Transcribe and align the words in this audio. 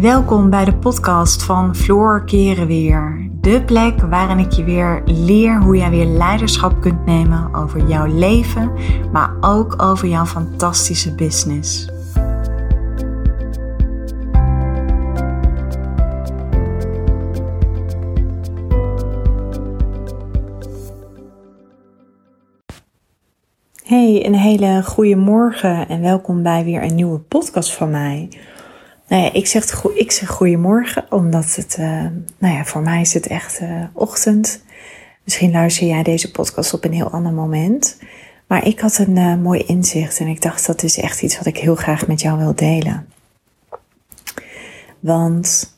Welkom 0.00 0.50
bij 0.50 0.64
de 0.64 0.74
podcast 0.74 1.42
van 1.42 1.76
Floor 1.76 2.24
Keren 2.24 2.66
Weer. 2.66 3.30
De 3.40 3.62
plek 3.64 4.00
waarin 4.00 4.38
ik 4.38 4.52
je 4.52 4.64
weer 4.64 5.02
leer 5.04 5.62
hoe 5.62 5.76
jij 5.76 5.90
weer 5.90 6.04
leiderschap 6.06 6.80
kunt 6.80 7.06
nemen 7.06 7.54
over 7.54 7.88
jouw 7.88 8.06
leven, 8.06 8.72
maar 9.12 9.36
ook 9.40 9.82
over 9.82 10.08
jouw 10.08 10.24
fantastische 10.24 11.14
business. 11.14 11.88
Hey, 23.84 24.26
een 24.26 24.34
hele 24.34 24.82
goede 24.84 25.16
morgen 25.16 25.88
en 25.88 26.00
welkom 26.00 26.42
bij 26.42 26.64
weer 26.64 26.82
een 26.82 26.94
nieuwe 26.94 27.18
podcast 27.18 27.74
van 27.74 27.90
mij. 27.90 28.28
Nou 29.08 29.22
ja, 29.22 29.32
ik 29.32 29.46
zeg, 29.46 29.84
ik 29.94 30.12
zeg 30.12 30.28
goedemorgen, 30.28 31.06
omdat 31.10 31.54
het, 31.54 31.76
uh, 31.80 32.06
nou 32.38 32.54
ja, 32.54 32.64
voor 32.64 32.82
mij 32.82 33.00
is 33.00 33.14
het 33.14 33.26
echt 33.26 33.60
uh, 33.60 33.84
ochtend. 33.92 34.62
Misschien 35.24 35.50
luister 35.50 35.86
jij 35.86 36.02
deze 36.02 36.30
podcast 36.30 36.74
op 36.74 36.84
een 36.84 36.92
heel 36.92 37.10
ander 37.10 37.32
moment. 37.32 37.98
Maar 38.46 38.66
ik 38.66 38.80
had 38.80 38.98
een 38.98 39.16
uh, 39.16 39.36
mooi 39.36 39.60
inzicht 39.60 40.18
en 40.18 40.26
ik 40.26 40.42
dacht 40.42 40.66
dat 40.66 40.82
is 40.82 40.98
echt 40.98 41.22
iets 41.22 41.36
wat 41.36 41.46
ik 41.46 41.58
heel 41.58 41.74
graag 41.74 42.06
met 42.06 42.20
jou 42.20 42.38
wil 42.38 42.54
delen. 42.54 43.08
Want 45.00 45.76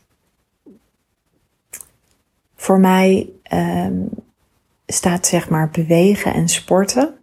voor 2.56 2.80
mij 2.80 3.28
um, 3.52 4.08
staat 4.86 5.26
zeg 5.26 5.48
maar 5.48 5.70
bewegen 5.70 6.34
en 6.34 6.48
sporten. 6.48 7.14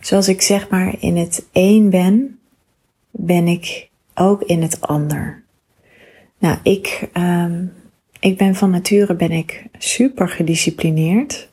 Zoals 0.00 0.28
ik 0.28 0.42
zeg 0.42 0.68
maar 0.68 0.94
in 1.00 1.16
het 1.16 1.44
één 1.52 1.90
ben, 1.90 2.38
ben 3.10 3.48
ik 3.48 3.88
ook 4.18 4.42
in 4.42 4.62
het 4.62 4.80
ander. 4.80 5.42
Nou, 6.38 6.58
ik, 6.62 7.08
um, 7.16 7.72
ik 8.20 8.36
ben 8.36 8.54
van 8.54 8.70
nature 8.70 9.14
ben 9.14 9.30
ik 9.30 9.64
super 9.78 10.28
gedisciplineerd. 10.28 11.48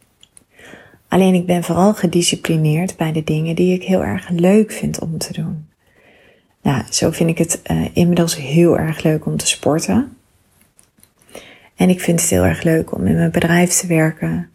Alleen 1.08 1.34
ik 1.34 1.46
ben 1.46 1.64
vooral 1.64 1.94
gedisciplineerd 1.94 2.98
bij 2.98 3.12
de 3.12 3.24
dingen 3.24 3.56
die 3.56 3.74
ik 3.74 3.84
heel 3.84 4.04
erg 4.04 4.30
leuk 4.30 4.72
vind 4.72 5.00
om 5.00 5.18
te 5.18 5.34
doen. 5.34 5.68
Nou, 6.62 6.84
zo 6.90 7.12
vind 7.12 7.30
ik 7.30 7.38
het 7.38 7.62
uh, 7.72 7.86
inmiddels 7.94 8.36
heel 8.36 8.78
erg 8.78 9.04
leuk 9.04 9.26
om 9.26 9.38
te 9.38 9.48
sporten. 9.48 10.18
En 11.76 11.90
ik 11.90 12.02
vind 12.02 12.22
het 12.22 12.30
heel 12.30 12.46
erg 12.46 12.64
leuk 12.64 12.96
om 12.96 13.06
in 13.06 13.16
mijn 13.16 13.32
bedrijf 13.32 13.70
te 13.70 13.88
werken. 13.88 14.50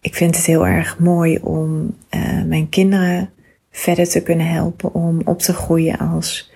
Ik 0.00 0.14
vind 0.14 0.36
het 0.36 0.46
heel 0.46 0.66
erg 0.66 0.98
mooi 0.98 1.38
om 1.38 1.96
uh, 2.10 2.42
mijn 2.42 2.68
kinderen 2.68 3.30
verder 3.70 4.08
te 4.08 4.22
kunnen 4.22 4.48
helpen 4.48 4.94
om 4.94 5.20
op 5.24 5.38
te 5.38 5.52
groeien 5.52 5.98
als 5.98 6.51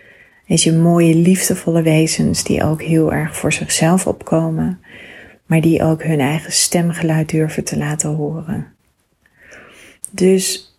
Je, 0.47 0.73
mooie, 0.73 1.15
liefdevolle 1.15 1.83
wezens 1.83 2.45
die 2.45 2.65
ook 2.65 2.83
heel 2.83 3.13
erg 3.13 3.37
voor 3.37 3.53
zichzelf 3.53 4.07
opkomen, 4.07 4.81
maar 5.47 5.61
die 5.61 5.83
ook 5.83 6.03
hun 6.03 6.21
eigen 6.21 6.53
stemgeluid 6.53 7.29
durven 7.29 7.65
te 7.65 7.79
laten 7.79 8.11
horen. 8.11 8.67
Dus 10.11 10.75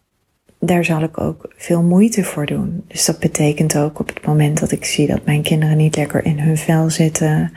daar 0.60 0.86
zal 0.86 1.02
ik 1.02 1.20
ook 1.20 1.54
veel 1.58 1.84
moeite 1.84 2.24
voor 2.24 2.46
doen. 2.46 2.84
Dus 2.88 3.06
dat 3.06 3.20
betekent 3.20 3.78
ook 3.78 4.00
op 4.00 4.08
het 4.08 4.26
moment 4.26 4.60
dat 4.60 4.72
ik 4.72 4.86
zie 4.86 5.08
dat 5.08 5.26
mijn 5.26 5.42
kinderen 5.42 5.78
niet 5.78 5.96
lekker 5.96 6.26
in 6.26 6.40
hun 6.40 6.58
vel 6.58 6.90
zitten, 6.90 7.52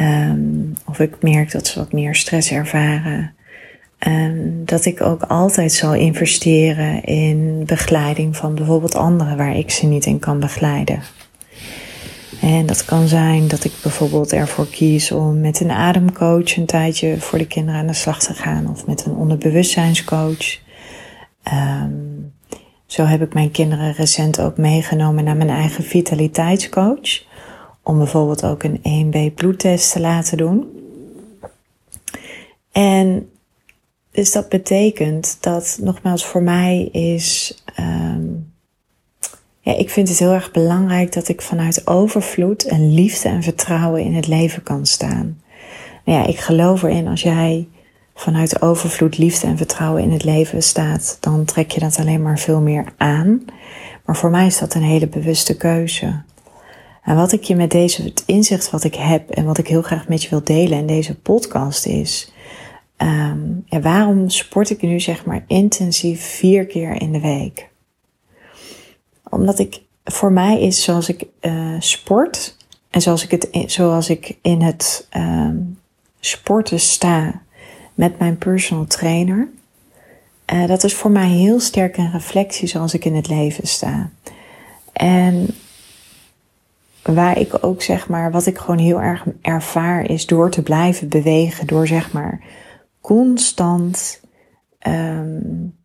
um, 0.00 0.72
of 0.84 1.00
ik 1.00 1.22
merk 1.22 1.52
dat 1.52 1.66
ze 1.66 1.78
wat 1.78 1.92
meer 1.92 2.14
stress 2.14 2.50
ervaren, 2.50 3.33
um, 4.06 4.62
dat 4.64 4.84
ik 4.84 5.02
ook 5.02 5.22
altijd 5.22 5.72
zal 5.72 5.94
investeren 5.94 7.04
in 7.04 7.62
begeleiding 7.66 8.36
van 8.36 8.54
bijvoorbeeld 8.54 8.94
anderen 8.94 9.36
waar 9.36 9.56
ik 9.56 9.70
ze 9.70 9.86
niet 9.86 10.06
in 10.06 10.18
kan 10.18 10.40
begeleiden. 10.40 11.02
En 12.40 12.66
dat 12.66 12.84
kan 12.84 13.08
zijn 13.08 13.48
dat 13.48 13.64
ik 13.64 13.72
bijvoorbeeld 13.82 14.32
ervoor 14.32 14.66
kies 14.66 15.12
om 15.12 15.40
met 15.40 15.60
een 15.60 15.70
ademcoach 15.70 16.56
een 16.56 16.66
tijdje 16.66 17.20
voor 17.20 17.38
de 17.38 17.46
kinderen 17.46 17.80
aan 17.80 17.86
de 17.86 17.92
slag 17.92 18.22
te 18.22 18.34
gaan 18.34 18.70
of 18.70 18.86
met 18.86 19.04
een 19.04 19.14
onderbewustzijnscoach. 19.14 20.58
Um, 21.52 22.32
zo 22.86 23.04
heb 23.04 23.22
ik 23.22 23.34
mijn 23.34 23.50
kinderen 23.50 23.92
recent 23.92 24.40
ook 24.40 24.56
meegenomen 24.56 25.24
naar 25.24 25.36
mijn 25.36 25.50
eigen 25.50 25.84
vitaliteitscoach. 25.84 27.22
Om 27.82 27.98
bijvoorbeeld 27.98 28.44
ook 28.44 28.62
een 28.62 29.12
1B 29.12 29.34
bloedtest 29.34 29.92
te 29.92 30.00
laten 30.00 30.36
doen. 30.36 30.66
En 32.72 33.28
dus 34.14 34.32
dat 34.32 34.48
betekent 34.48 35.36
dat, 35.40 35.78
nogmaals, 35.80 36.26
voor 36.26 36.42
mij 36.42 36.88
is 36.92 37.58
um, 37.80 38.52
ja, 39.60 39.76
ik 39.76 39.90
vind 39.90 40.08
het 40.08 40.18
heel 40.18 40.32
erg 40.32 40.50
belangrijk 40.50 41.12
dat 41.12 41.28
ik 41.28 41.42
vanuit 41.42 41.86
overvloed 41.86 42.64
en 42.64 42.94
liefde 42.94 43.28
en 43.28 43.42
vertrouwen 43.42 44.02
in 44.02 44.14
het 44.14 44.26
leven 44.26 44.62
kan 44.62 44.86
staan. 44.86 45.40
Nou 46.04 46.18
ja, 46.18 46.26
ik 46.26 46.38
geloof 46.38 46.82
erin 46.82 47.08
als 47.08 47.22
jij 47.22 47.68
vanuit 48.14 48.62
overvloed, 48.62 49.18
liefde 49.18 49.46
en 49.46 49.56
vertrouwen 49.56 50.02
in 50.02 50.10
het 50.10 50.24
leven 50.24 50.62
staat, 50.62 51.16
dan 51.20 51.44
trek 51.44 51.70
je 51.70 51.80
dat 51.80 51.98
alleen 51.98 52.22
maar 52.22 52.38
veel 52.38 52.60
meer 52.60 52.84
aan. 52.96 53.44
Maar 54.04 54.16
voor 54.16 54.30
mij 54.30 54.46
is 54.46 54.58
dat 54.58 54.74
een 54.74 54.82
hele 54.82 55.08
bewuste 55.08 55.56
keuze. 55.56 56.22
En 57.02 57.16
wat 57.16 57.32
ik 57.32 57.44
je 57.44 57.56
met 57.56 57.70
deze 57.70 58.02
het 58.02 58.22
inzicht 58.26 58.70
wat 58.70 58.84
ik 58.84 58.94
heb 58.94 59.30
en 59.30 59.44
wat 59.44 59.58
ik 59.58 59.68
heel 59.68 59.82
graag 59.82 60.08
met 60.08 60.22
je 60.22 60.28
wil 60.28 60.44
delen 60.44 60.78
in 60.78 60.86
deze 60.86 61.14
podcast 61.14 61.86
is, 61.86 62.32
um, 62.96 63.64
waarom 63.68 64.28
sport 64.30 64.70
ik 64.70 64.82
nu 64.82 65.00
zeg 65.00 65.24
maar 65.24 65.44
intensief 65.46 66.22
vier 66.22 66.66
keer 66.66 67.00
in 67.00 67.12
de 67.12 67.20
week? 67.20 67.68
Omdat 69.30 69.58
ik, 69.58 69.80
voor 70.04 70.32
mij 70.32 70.60
is 70.60 70.82
zoals 70.82 71.08
ik 71.08 71.24
uh, 71.40 71.76
sport 71.78 72.56
en 72.90 73.02
zoals 73.02 73.26
ik, 73.26 73.30
het, 73.30 73.48
zoals 73.66 74.08
ik 74.08 74.36
in 74.42 74.62
het 74.62 75.08
uh, 75.16 75.48
sporten 76.20 76.80
sta 76.80 77.42
met 77.94 78.18
mijn 78.18 78.38
personal 78.38 78.86
trainer. 78.86 79.48
Uh, 80.52 80.66
dat 80.66 80.84
is 80.84 80.94
voor 80.94 81.10
mij 81.10 81.28
heel 81.28 81.60
sterk 81.60 81.96
een 81.96 82.12
reflectie 82.12 82.68
zoals 82.68 82.94
ik 82.94 83.04
in 83.04 83.14
het 83.14 83.28
leven 83.28 83.66
sta. 83.66 84.10
En 84.92 85.46
waar 87.02 87.38
ik 87.38 87.64
ook 87.64 87.82
zeg 87.82 88.08
maar, 88.08 88.30
wat 88.30 88.46
ik 88.46 88.58
gewoon 88.58 88.78
heel 88.78 89.00
erg 89.00 89.24
ervaar 89.40 90.10
is 90.10 90.26
door 90.26 90.50
te 90.50 90.62
blijven 90.62 91.08
bewegen, 91.08 91.66
door 91.66 91.86
zeg 91.86 92.12
maar 92.12 92.40
constant 93.04 94.20
um, 94.86 95.76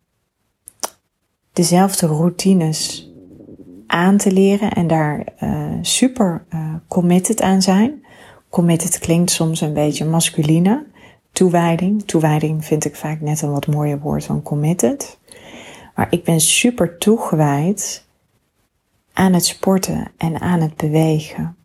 dezelfde 1.52 2.06
routines 2.06 3.10
aan 3.86 4.16
te 4.16 4.32
leren 4.32 4.72
en 4.72 4.86
daar 4.86 5.24
uh, 5.42 5.72
super 5.82 6.44
uh, 6.54 6.74
committed 6.88 7.42
aan 7.42 7.62
zijn. 7.62 8.04
Committed 8.48 8.98
klinkt 8.98 9.30
soms 9.30 9.60
een 9.60 9.72
beetje 9.72 10.04
masculine. 10.04 10.86
Toewijding. 11.32 12.02
Toewijding 12.04 12.64
vind 12.64 12.84
ik 12.84 12.96
vaak 12.96 13.20
net 13.20 13.42
een 13.42 13.52
wat 13.52 13.66
mooier 13.66 13.98
woord 13.98 14.26
dan 14.26 14.42
committed. 14.42 15.18
Maar 15.94 16.06
ik 16.10 16.24
ben 16.24 16.40
super 16.40 16.98
toegewijd 16.98 18.04
aan 19.12 19.32
het 19.32 19.44
sporten 19.44 20.10
en 20.16 20.40
aan 20.40 20.60
het 20.60 20.76
bewegen. 20.76 21.56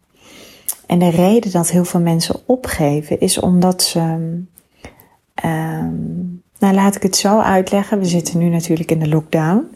En 0.87 0.99
de 0.99 1.09
reden 1.09 1.51
dat 1.51 1.69
heel 1.69 1.85
veel 1.85 2.01
mensen 2.01 2.35
opgeven 2.45 3.19
is 3.19 3.39
omdat 3.39 3.83
ze. 3.83 4.43
Um, 5.43 6.43
nou, 6.59 6.73
laat 6.73 6.95
ik 6.95 7.03
het 7.03 7.15
zo 7.15 7.39
uitleggen. 7.39 7.99
We 7.99 8.05
zitten 8.05 8.39
nu 8.39 8.49
natuurlijk 8.49 8.91
in 8.91 8.99
de 8.99 9.07
lockdown. 9.07 9.67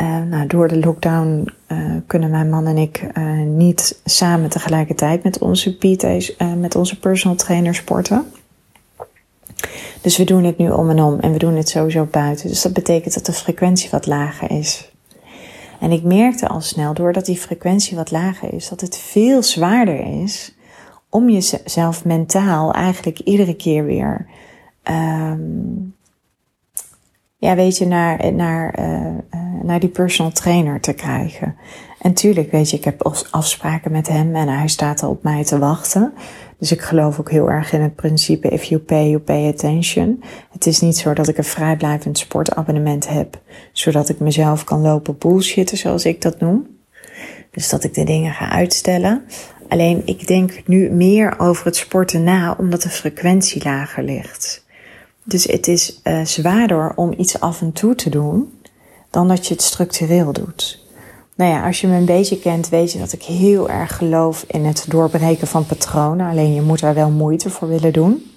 Uh, 0.00 0.22
nou, 0.22 0.46
door 0.46 0.68
de 0.68 0.78
lockdown 0.78 1.52
uh, 1.68 1.96
kunnen 2.06 2.30
mijn 2.30 2.50
man 2.50 2.66
en 2.66 2.76
ik 2.76 3.06
uh, 3.18 3.40
niet 3.40 4.00
samen 4.04 4.50
tegelijkertijd 4.50 5.22
met 5.22 5.38
onze 5.38 5.76
PT's, 5.76 6.36
met 6.56 6.74
onze 6.74 6.98
personal 6.98 7.36
trainer 7.36 7.74
sporten. 7.74 8.24
Dus 10.00 10.16
we 10.16 10.24
doen 10.24 10.44
het 10.44 10.58
nu 10.58 10.70
om 10.70 10.90
en 10.90 11.00
om 11.00 11.20
en 11.20 11.32
we 11.32 11.38
doen 11.38 11.56
het 11.56 11.68
sowieso 11.68 12.08
buiten. 12.10 12.48
Dus 12.48 12.62
dat 12.62 12.72
betekent 12.72 13.14
dat 13.14 13.26
de 13.26 13.32
frequentie 13.32 13.90
wat 13.90 14.06
lager 14.06 14.50
is. 14.50 14.92
En 15.80 15.90
ik 15.90 16.02
merkte 16.02 16.48
al 16.48 16.60
snel, 16.60 16.94
doordat 16.94 17.26
die 17.26 17.36
frequentie 17.36 17.96
wat 17.96 18.10
lager 18.10 18.52
is, 18.52 18.68
dat 18.68 18.80
het 18.80 18.98
veel 18.98 19.42
zwaarder 19.42 20.22
is 20.22 20.54
om 21.08 21.30
jezelf 21.30 22.04
mentaal 22.04 22.72
eigenlijk 22.72 23.18
iedere 23.18 23.54
keer 23.56 23.84
weer 23.84 24.26
um, 24.90 25.94
ja, 27.36 27.54
weet 27.54 27.78
je, 27.78 27.86
naar, 27.86 28.32
naar, 28.32 28.78
uh, 28.78 29.42
naar 29.62 29.80
die 29.80 29.88
personal 29.88 30.32
trainer 30.32 30.80
te 30.80 30.92
krijgen. 30.92 31.56
En 32.00 32.14
tuurlijk, 32.14 32.50
weet 32.50 32.70
je, 32.70 32.76
ik 32.76 32.84
heb 32.84 33.12
afspraken 33.30 33.92
met 33.92 34.08
hem 34.08 34.34
en 34.34 34.48
hij 34.48 34.68
staat 34.68 35.00
er 35.00 35.08
op 35.08 35.22
mij 35.22 35.44
te 35.44 35.58
wachten. 35.58 36.12
Dus 36.58 36.72
ik 36.72 36.80
geloof 36.80 37.20
ook 37.20 37.30
heel 37.30 37.50
erg 37.50 37.72
in 37.72 37.80
het 37.80 37.94
principe 37.94 38.48
if 38.48 38.64
you 38.64 38.80
pay, 38.80 39.08
you 39.08 39.18
pay 39.18 39.48
attention. 39.48 40.22
Het 40.52 40.66
is 40.66 40.80
niet 40.80 40.96
zo 40.96 41.12
dat 41.12 41.28
ik 41.28 41.38
een 41.38 41.44
vrijblijvend 41.44 42.18
sportabonnement 42.18 43.08
heb, 43.08 43.40
zodat 43.72 44.08
ik 44.08 44.18
mezelf 44.18 44.64
kan 44.64 44.80
lopen 44.80 45.18
bullshitten, 45.18 45.78
zoals 45.78 46.04
ik 46.04 46.22
dat 46.22 46.40
noem. 46.40 46.66
Dus 47.50 47.68
dat 47.68 47.84
ik 47.84 47.94
de 47.94 48.04
dingen 48.04 48.32
ga 48.32 48.50
uitstellen. 48.50 49.24
Alleen 49.68 50.02
ik 50.04 50.26
denk 50.26 50.62
nu 50.66 50.90
meer 50.90 51.38
over 51.38 51.66
het 51.66 51.76
sporten 51.76 52.22
na, 52.22 52.54
omdat 52.58 52.82
de 52.82 52.88
frequentie 52.88 53.64
lager 53.64 54.02
ligt. 54.02 54.63
Dus 55.24 55.44
het 55.44 55.68
is 55.68 56.00
uh, 56.04 56.24
zwaarder 56.24 56.92
om 56.96 57.14
iets 57.16 57.40
af 57.40 57.60
en 57.60 57.72
toe 57.72 57.94
te 57.94 58.10
doen 58.10 58.52
dan 59.10 59.28
dat 59.28 59.46
je 59.46 59.54
het 59.54 59.62
structureel 59.62 60.32
doet. 60.32 60.86
nou 61.34 61.50
ja, 61.50 61.66
als 61.66 61.80
je 61.80 61.86
me 61.86 61.96
een 61.96 62.04
beetje 62.04 62.38
kent, 62.38 62.68
weet 62.68 62.92
je 62.92 62.98
dat 62.98 63.12
ik 63.12 63.22
heel 63.22 63.70
erg 63.70 63.96
geloof 63.96 64.44
in 64.48 64.64
het 64.64 64.84
doorbreken 64.88 65.46
van 65.46 65.66
patronen. 65.66 66.30
Alleen 66.30 66.54
je 66.54 66.62
moet 66.62 66.80
daar 66.80 66.94
wel 66.94 67.10
moeite 67.10 67.50
voor 67.50 67.68
willen 67.68 67.92
doen. 67.92 68.30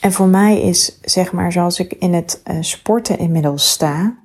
En 0.00 0.12
voor 0.12 0.26
mij 0.26 0.60
is, 0.60 0.98
zeg 1.02 1.32
maar, 1.32 1.52
zoals 1.52 1.78
ik 1.78 1.92
in 1.92 2.14
het 2.14 2.40
uh, 2.44 2.56
sporten 2.60 3.18
inmiddels 3.18 3.70
sta, 3.70 4.18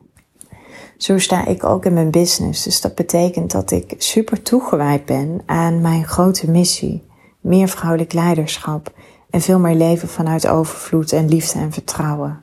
zo 0.98 1.18
sta 1.18 1.45
ik 1.45 1.63
ook 1.63 1.86
in 1.86 1.94
mijn 1.94 2.12
business. 2.12 2.63
Dus 2.63 2.81
dat 2.81 2.95
betekent 2.95 3.51
dat 3.51 3.71
ik 3.71 3.94
super 3.98 4.42
toegewijd 4.42 5.06
ben 5.06 5.42
aan 5.45 5.81
mijn 5.81 6.06
grote 6.06 6.51
missie. 6.51 7.04
Meer 7.42 7.68
vrouwelijk 7.68 8.13
leiderschap 8.13 8.94
en 9.35 9.41
veel 9.41 9.59
meer 9.59 9.75
leven 9.75 10.07
vanuit 10.07 10.47
overvloed 10.47 11.11
en 11.11 11.29
liefde 11.29 11.59
en 11.59 11.71
vertrouwen. 11.71 12.41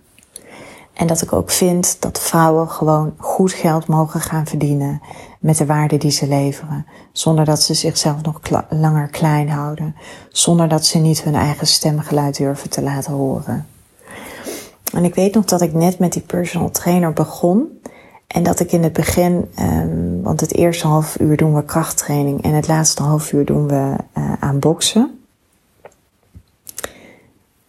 En 0.93 1.07
dat 1.07 1.23
ik 1.23 1.33
ook 1.33 1.51
vind 1.51 1.97
dat 2.01 2.21
vrouwen 2.21 2.69
gewoon 2.69 3.15
goed 3.17 3.53
geld 3.53 3.87
mogen 3.87 4.21
gaan 4.21 4.47
verdienen 4.47 5.01
met 5.41 5.57
de 5.57 5.67
waarde 5.67 5.97
die 5.97 6.11
ze 6.11 6.29
leveren. 6.29 6.87
Zonder 7.13 7.45
dat 7.45 7.63
ze 7.63 7.75
zichzelf 7.75 8.23
nog 8.23 8.41
langer 8.69 9.09
klein 9.09 9.51
houden. 9.51 9.97
Zonder 10.29 10.69
dat 10.69 10.87
ze 10.87 10.99
niet 10.99 11.23
hun 11.23 11.35
eigen 11.35 11.67
stemgeluid 11.67 12.37
durven 12.37 12.71
te 12.71 12.83
laten 12.83 13.13
horen. 13.13 13.67
En 14.93 15.05
ik 15.05 15.15
weet 15.15 15.35
nog 15.35 15.45
dat 15.45 15.61
ik 15.61 15.75
net 15.75 15.99
met 15.99 16.13
die 16.13 16.23
personal 16.23 16.71
trainer 16.71 17.13
begon. 17.13 17.81
En 18.27 18.43
dat 18.43 18.61
ik 18.61 18.73
in 18.73 18.83
het 18.83 18.93
begin, 18.93 19.51
um, 19.61 20.23
want 20.23 20.41
het 20.41 20.55
eerste 20.55 20.87
half 20.87 21.21
uur 21.21 21.37
doen 21.37 21.55
we 21.55 21.65
krachttraining 21.65 22.43
en 22.43 22.53
het 22.53 22.69
laatste 22.69 23.03
half 23.03 23.33
uur 23.33 23.45
doen 23.45 23.69
we 23.69 23.97
uh, 24.19 24.33
aan. 24.41 24.61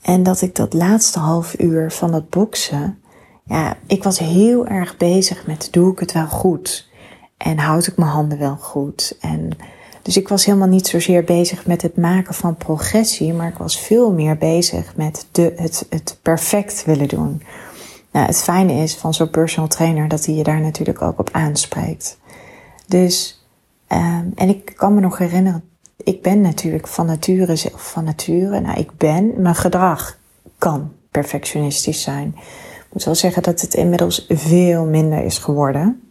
En 0.03 0.23
dat 0.23 0.41
ik 0.41 0.55
dat 0.55 0.73
laatste 0.73 1.19
half 1.19 1.59
uur 1.59 1.91
van 1.91 2.11
dat 2.11 2.29
boksen, 2.29 2.99
ja, 3.45 3.77
ik 3.87 4.03
was 4.03 4.19
heel 4.19 4.67
erg 4.67 4.97
bezig 4.97 5.47
met 5.47 5.67
doe 5.71 5.91
ik 5.91 5.99
het 5.99 6.11
wel 6.11 6.27
goed? 6.27 6.89
En 7.37 7.57
houd 7.57 7.87
ik 7.87 7.97
mijn 7.97 8.11
handen 8.11 8.37
wel 8.37 8.55
goed? 8.55 9.17
En 9.19 9.49
dus 10.01 10.17
ik 10.17 10.27
was 10.27 10.45
helemaal 10.45 10.67
niet 10.67 10.87
zozeer 10.87 11.23
bezig 11.23 11.65
met 11.65 11.81
het 11.81 11.97
maken 11.97 12.33
van 12.33 12.55
progressie, 12.55 13.33
maar 13.33 13.47
ik 13.47 13.57
was 13.57 13.79
veel 13.79 14.11
meer 14.11 14.37
bezig 14.37 14.95
met 14.95 15.27
de, 15.31 15.53
het, 15.55 15.85
het 15.89 16.19
perfect 16.21 16.85
willen 16.85 17.07
doen. 17.07 17.41
Nou, 18.11 18.25
het 18.25 18.43
fijne 18.43 18.73
is 18.73 18.95
van 18.95 19.13
zo'n 19.13 19.29
personal 19.29 19.67
trainer 19.67 20.07
dat 20.07 20.25
hij 20.25 20.35
je 20.35 20.43
daar 20.43 20.61
natuurlijk 20.61 21.01
ook 21.01 21.19
op 21.19 21.29
aanspreekt. 21.31 22.19
Dus, 22.87 23.45
um, 23.87 24.31
en 24.35 24.49
ik 24.49 24.73
kan 24.75 24.93
me 24.93 24.99
nog 25.01 25.17
herinneren, 25.17 25.63
ik 25.97 26.21
ben 26.21 26.41
natuurlijk 26.41 26.87
van 26.87 27.05
nature, 27.05 27.53
of 27.73 27.91
van 27.91 28.03
nature, 28.03 28.59
nou 28.59 28.79
ik 28.79 28.97
ben, 28.97 29.33
mijn 29.41 29.55
gedrag 29.55 30.17
kan 30.57 30.91
perfectionistisch 31.11 32.01
zijn. 32.01 32.35
Ik 32.77 32.87
moet 32.89 33.03
wel 33.03 33.15
zeggen 33.15 33.43
dat 33.43 33.61
het 33.61 33.73
inmiddels 33.73 34.25
veel 34.29 34.85
minder 34.85 35.23
is 35.23 35.37
geworden. 35.37 36.01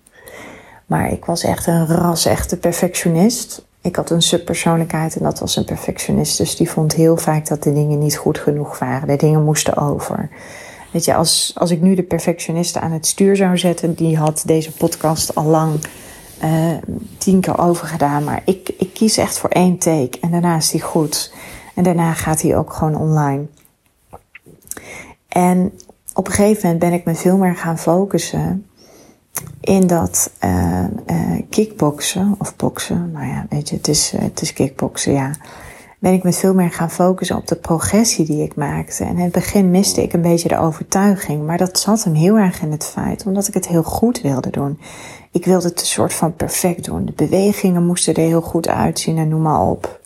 Maar 0.86 1.12
ik 1.12 1.24
was 1.24 1.42
echt 1.42 1.66
een 1.66 1.86
ras-echte 1.86 2.56
perfectionist. 2.56 3.64
Ik 3.80 3.96
had 3.96 4.10
een 4.10 4.22
subpersoonlijkheid 4.22 5.16
en 5.16 5.22
dat 5.22 5.38
was 5.38 5.56
een 5.56 5.64
perfectionist. 5.64 6.38
Dus 6.38 6.56
die 6.56 6.70
vond 6.70 6.94
heel 6.94 7.16
vaak 7.16 7.48
dat 7.48 7.62
de 7.62 7.72
dingen 7.72 7.98
niet 7.98 8.16
goed 8.16 8.38
genoeg 8.38 8.78
waren. 8.78 9.08
De 9.08 9.16
dingen 9.16 9.44
moesten 9.44 9.76
over. 9.76 10.28
Weet 10.90 11.04
je, 11.04 11.14
als, 11.14 11.52
als 11.56 11.70
ik 11.70 11.80
nu 11.80 11.94
de 11.94 12.02
perfectionisten 12.02 12.80
aan 12.80 12.92
het 12.92 13.06
stuur 13.06 13.36
zou 13.36 13.58
zetten, 13.58 13.94
die 13.94 14.16
had 14.16 14.42
deze 14.46 14.72
podcast 14.72 15.34
al 15.34 15.44
lang 15.44 15.80
uh, 16.44 16.76
tien 17.18 17.40
keer 17.40 17.58
overgedaan. 17.58 18.24
Maar 18.24 18.42
ik, 18.44 18.68
ik 18.78 18.92
kies 18.92 19.16
echt 19.16 19.38
voor 19.38 19.50
één 19.50 19.78
take 19.78 20.18
en 20.20 20.30
daarna 20.30 20.56
is 20.56 20.70
die 20.70 20.82
goed. 20.82 21.34
En 21.74 21.82
daarna 21.82 22.12
gaat 22.12 22.42
hij 22.42 22.56
ook 22.56 22.72
gewoon 22.72 22.96
online. 22.96 23.46
En 25.28 25.72
op 26.14 26.26
een 26.26 26.32
gegeven 26.32 26.62
moment 26.62 26.78
ben 26.78 26.92
ik 26.92 27.04
me 27.04 27.14
veel 27.14 27.36
meer 27.36 27.56
gaan 27.56 27.78
focussen 27.78 28.66
in 29.60 29.86
dat 29.86 30.30
uh, 30.44 30.84
kickboksen 31.50 32.34
of 32.38 32.56
boksen. 32.56 33.10
Nou 33.12 33.26
ja, 33.26 33.46
weet 33.48 33.68
je, 33.68 33.76
het 33.76 33.88
is, 33.88 34.12
het 34.16 34.42
is 34.42 34.52
kickboksen, 34.52 35.12
ja 35.12 35.30
ben 36.02 36.12
ik 36.12 36.22
me 36.22 36.32
veel 36.32 36.54
meer 36.54 36.70
gaan 36.70 36.90
focussen 36.90 37.36
op 37.36 37.46
de 37.46 37.56
progressie 37.56 38.24
die 38.24 38.42
ik 38.42 38.54
maakte. 38.54 39.04
En 39.04 39.16
in 39.16 39.22
het 39.22 39.32
begin 39.32 39.70
miste 39.70 40.02
ik 40.02 40.12
een 40.12 40.22
beetje 40.22 40.48
de 40.48 40.58
overtuiging, 40.58 41.46
maar 41.46 41.58
dat 41.58 41.78
zat 41.78 42.04
hem 42.04 42.14
heel 42.14 42.36
erg 42.36 42.62
in 42.62 42.70
het 42.70 42.84
feit, 42.84 43.26
omdat 43.26 43.48
ik 43.48 43.54
het 43.54 43.68
heel 43.68 43.82
goed 43.82 44.20
wilde 44.20 44.50
doen. 44.50 44.78
Ik 45.32 45.44
wilde 45.44 45.68
het 45.68 45.80
een 45.80 45.86
soort 45.86 46.14
van 46.14 46.36
perfect 46.36 46.84
doen. 46.84 47.04
De 47.04 47.12
bewegingen 47.12 47.86
moesten 47.86 48.14
er 48.14 48.22
heel 48.22 48.40
goed 48.40 48.68
uitzien 48.68 49.18
en 49.18 49.28
noem 49.28 49.42
maar 49.42 49.60
op. 49.60 50.00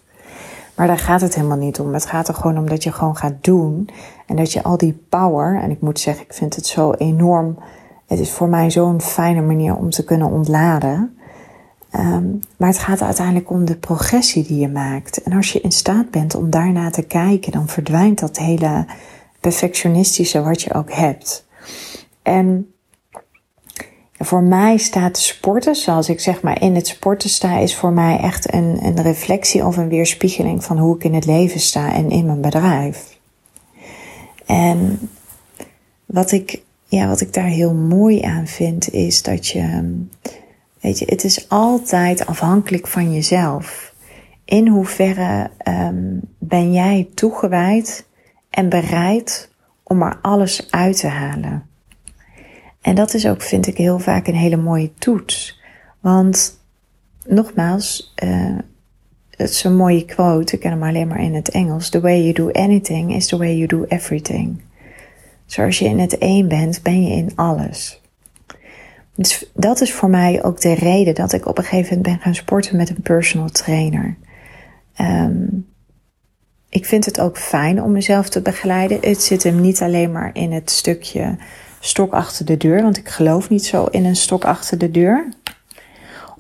Maar 0.75 0.87
daar 0.87 0.99
gaat 0.99 1.21
het 1.21 1.35
helemaal 1.35 1.57
niet 1.57 1.81
om. 1.81 1.95
Het 1.95 2.07
gaat 2.07 2.29
er 2.29 2.35
gewoon 2.35 2.59
om 2.59 2.69
dat 2.69 2.83
je 2.83 2.93
gewoon 2.93 3.17
gaat 3.17 3.35
doen. 3.41 3.89
En 4.27 4.37
dat 4.37 4.53
je 4.53 4.63
al 4.63 4.77
die 4.77 5.05
power, 5.09 5.61
en 5.63 5.71
ik 5.71 5.81
moet 5.81 6.01
zeggen, 6.01 6.25
ik 6.25 6.35
vind 6.35 6.57
het 6.57 6.67
zo 6.67 6.93
enorm. 6.93 7.59
Het 8.07 8.19
is 8.19 8.31
voor 8.31 8.49
mij 8.49 8.71
zo'n 8.71 9.01
fijne 9.01 9.41
manier 9.41 9.77
om 9.77 9.91
te 9.91 10.05
kunnen 10.05 10.31
ontladen. 10.31 11.19
Um, 11.93 12.41
maar 12.57 12.69
het 12.69 12.79
gaat 12.79 13.03
uiteindelijk 13.03 13.51
om 13.51 13.65
de 13.65 13.77
progressie 13.77 14.45
die 14.45 14.61
je 14.61 14.69
maakt. 14.69 15.23
En 15.23 15.33
als 15.33 15.53
je 15.53 15.61
in 15.61 15.73
staat 15.73 16.11
bent 16.11 16.35
om 16.35 16.51
daarna 16.51 16.91
te 16.91 17.03
kijken, 17.03 17.53
dan 17.53 17.69
verdwijnt 17.69 18.19
dat 18.19 18.39
hele 18.39 18.87
perfectionistische 19.41 20.43
wat 20.43 20.63
je 20.63 20.75
ook 20.75 20.93
hebt. 20.93 21.47
Voor 24.19 24.43
mij 24.43 24.77
staat 24.77 25.19
sporten, 25.19 25.75
zoals 25.75 26.09
ik 26.09 26.21
zeg 26.21 26.43
maar 26.43 26.63
in 26.63 26.75
het 26.75 26.87
sporten 26.87 27.31
sta, 27.31 27.59
is 27.59 27.77
voor 27.77 27.93
mij 27.93 28.19
echt 28.19 28.53
een, 28.53 28.79
een 28.83 29.03
reflectie 29.03 29.65
of 29.65 29.77
een 29.77 29.89
weerspiegeling 29.89 30.65
van 30.65 30.79
hoe 30.79 30.97
ik 30.97 31.05
in 31.05 31.15
het 31.15 31.27
leven 31.27 31.61
sta 31.61 31.93
en 31.93 32.11
in 32.11 32.27
mijn 32.27 32.41
bedrijf. 32.41 33.19
En 34.47 35.11
wat 36.05 36.33
ik, 36.33 36.63
ja, 36.85 37.09
wat 37.09 37.21
ik 37.21 37.33
daar 37.33 37.45
heel 37.45 37.75
mooi 37.75 38.23
aan 38.23 38.47
vind, 38.47 38.93
is 38.93 39.23
dat 39.23 39.47
je 39.47 39.95
Weet 40.87 40.99
je, 40.99 41.05
het 41.05 41.25
is 41.25 41.49
altijd 41.49 42.27
afhankelijk 42.27 42.87
van 42.87 43.13
jezelf. 43.13 43.95
In 44.45 44.69
hoeverre 44.69 45.51
um, 45.69 46.21
ben 46.39 46.73
jij 46.73 47.09
toegewijd 47.15 48.07
en 48.51 48.69
bereid 48.69 49.51
om 49.83 50.03
er 50.03 50.19
alles 50.23 50.71
uit 50.71 50.97
te 50.97 51.07
halen? 51.07 51.67
En 52.87 52.95
dat 52.95 53.15
is 53.15 53.27
ook, 53.27 53.43
vind 53.43 53.67
ik, 53.67 53.77
heel 53.77 53.99
vaak 53.99 54.27
een 54.27 54.35
hele 54.35 54.57
mooie 54.57 54.91
toets. 54.99 55.61
Want 56.01 56.61
nogmaals, 57.25 58.15
uh, 58.25 58.59
het 59.31 59.51
is 59.51 59.65
een 59.65 59.77
mooie 59.77 60.05
quote, 60.05 60.55
ik 60.55 60.61
ken 60.61 60.71
hem 60.71 60.83
alleen 60.83 61.09
maar 61.09 61.23
in 61.23 61.35
het 61.35 61.49
Engels. 61.49 61.89
The 61.89 62.01
way 62.01 62.21
you 62.21 62.33
do 62.33 62.51
anything 62.51 63.15
is 63.15 63.27
the 63.27 63.37
way 63.37 63.57
you 63.57 63.67
do 63.67 63.85
everything. 63.89 64.61
Zoals 65.47 65.79
je 65.79 65.85
in 65.85 65.99
het 65.99 66.19
één 66.19 66.49
bent, 66.49 66.83
ben 66.83 67.03
je 67.03 67.17
in 67.17 67.33
alles. 67.35 68.01
Dus 69.15 69.51
dat 69.55 69.81
is 69.81 69.93
voor 69.93 70.11
mij 70.11 70.45
ook 70.45 70.61
de 70.61 70.75
reden 70.75 71.15
dat 71.15 71.33
ik 71.33 71.47
op 71.47 71.59
een 71.59 71.65
gegeven 71.65 71.97
moment 71.97 72.15
ben 72.15 72.23
gaan 72.23 72.35
sporten 72.35 72.77
met 72.77 72.89
een 72.89 73.03
personal 73.03 73.49
trainer. 73.49 74.17
Um, 75.01 75.67
ik 76.69 76.85
vind 76.85 77.05
het 77.05 77.21
ook 77.21 77.39
fijn 77.39 77.83
om 77.83 77.93
mezelf 77.93 78.29
te 78.29 78.41
begeleiden. 78.41 78.99
Het 79.01 79.23
zit 79.23 79.43
hem 79.43 79.61
niet 79.61 79.83
alleen 79.83 80.13
maar 80.13 80.31
in 80.33 80.53
het 80.53 80.71
stukje 80.71 81.37
stok 81.87 82.13
achter 82.13 82.45
de 82.45 82.57
deur, 82.57 82.83
want 82.83 82.97
ik 82.97 83.09
geloof 83.09 83.51
niet 83.51 83.67
zo 83.67 83.85
in 83.85 84.05
een 84.05 84.17
stok 84.17 84.45
achter 84.45 84.79
de 84.79 84.91
deur. 84.91 85.29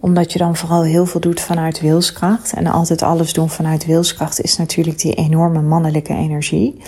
Omdat 0.00 0.33
je 0.33 0.38
dan 0.38 0.57
vooral 0.57 0.83
heel 0.83 1.07
veel 1.07 1.21
doet 1.21 1.41
vanuit 1.41 1.81
wilskracht. 1.81 2.53
En 2.53 2.67
altijd 2.67 3.03
alles 3.03 3.33
doen 3.33 3.49
vanuit 3.49 3.87
wilskracht 3.87 4.41
is 4.41 4.57
natuurlijk 4.57 4.99
die 4.99 5.15
enorme 5.15 5.62
mannelijke 5.62 6.15
energie. 6.15 6.83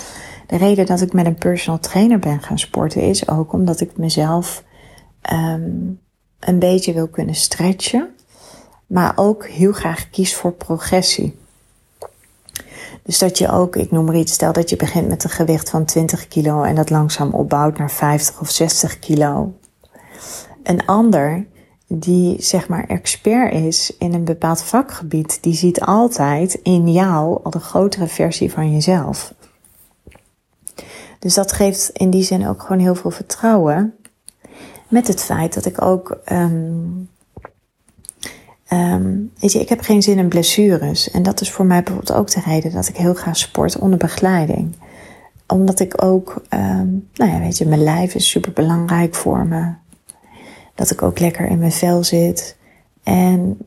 De 0.47 0.57
reden 0.57 0.87
dat 0.87 1.01
ik 1.01 1.13
met 1.13 1.27
een 1.27 1.39
personal 1.39 1.79
trainer 1.79 2.19
ben 2.19 2.43
gaan 2.43 2.59
sporten 2.59 3.03
is 3.03 3.29
ook 3.29 3.53
omdat 3.53 3.81
ik 3.81 3.97
mezelf 3.97 4.65
um, 5.33 6.01
een 6.41 6.59
beetje 6.59 6.93
wil 6.93 7.09
kunnen 7.09 7.35
stretchen, 7.35 8.09
maar 8.87 9.13
ook 9.17 9.47
heel 9.47 9.73
graag 9.73 10.11
kies 10.11 10.35
voor 10.35 10.53
progressie. 10.53 11.39
Dus 13.03 13.19
dat 13.19 13.39
je 13.39 13.51
ook, 13.51 13.77
ik 13.77 13.91
noem 13.91 14.05
maar 14.05 14.17
iets, 14.17 14.33
stel 14.33 14.53
dat 14.53 14.71
je 14.71 14.77
begint 14.77 15.09
met 15.09 15.25
een 15.25 15.31
gewicht 15.31 15.71
van 15.71 15.85
20 15.85 16.29
kilo 16.29 16.63
en 16.63 16.75
dat 16.75 16.91
langzaam 16.91 17.33
opbouwt 17.33 17.79
naar 17.79 17.91
50 17.91 18.41
of 18.41 18.51
60 18.51 18.99
kilo. 18.99 19.53
Een 20.63 20.87
ander 20.87 21.47
die 21.87 22.43
zeg 22.43 22.69
maar 22.69 22.85
expert 22.87 23.53
is 23.53 23.97
in 23.99 24.15
een 24.15 24.25
bepaald 24.25 24.63
vakgebied, 24.63 25.39
die 25.43 25.55
ziet 25.55 25.81
altijd 25.81 26.55
in 26.55 26.93
jou 26.93 27.41
al 27.43 27.51
de 27.51 27.61
grotere 27.61 28.07
versie 28.07 28.53
van 28.53 28.73
jezelf. 28.73 29.35
Dus 31.19 31.35
dat 31.35 31.53
geeft 31.53 31.89
in 31.89 32.11
die 32.11 32.23
zin 32.23 32.49
ook 32.49 32.63
gewoon 32.63 32.79
heel 32.79 32.95
veel 32.95 33.11
vertrouwen 33.11 33.95
met 34.89 35.07
het 35.07 35.23
feit 35.23 35.55
dat 35.55 35.65
ik 35.65 35.83
ook. 35.83 36.19
Um, 36.33 37.09
um, 38.73 39.33
weet 39.39 39.53
je, 39.53 39.61
ik 39.61 39.69
heb 39.69 39.81
geen 39.81 40.03
zin 40.03 40.19
in 40.19 40.29
blessures. 40.29 41.11
En 41.11 41.23
dat 41.23 41.41
is 41.41 41.51
voor 41.51 41.67
mij 41.67 41.83
bijvoorbeeld 41.83 42.19
ook 42.19 42.31
de 42.31 42.41
reden 42.45 42.73
dat 42.73 42.89
ik 42.89 42.97
heel 42.97 43.15
graag 43.15 43.37
sport 43.37 43.79
onder 43.79 43.99
begeleiding. 43.99 44.77
Omdat 45.47 45.81
ik 45.81 46.05
ook, 46.05 46.43
um, 46.51 47.09
nou 47.15 47.31
ja, 47.33 47.39
weet 47.41 47.59
je, 47.59 47.67
mijn 47.67 47.83
lijf 47.83 48.15
is 48.15 48.31
super 48.31 48.53
belangrijk 48.53 49.15
voor 49.15 49.47
me. 49.47 49.73
Dat 50.75 50.91
ik 50.91 51.03
ook 51.03 51.19
lekker 51.19 51.47
in 51.47 51.59
mijn 51.59 51.73
vel 51.73 52.05
zit. 52.05 52.57
En 53.03 53.59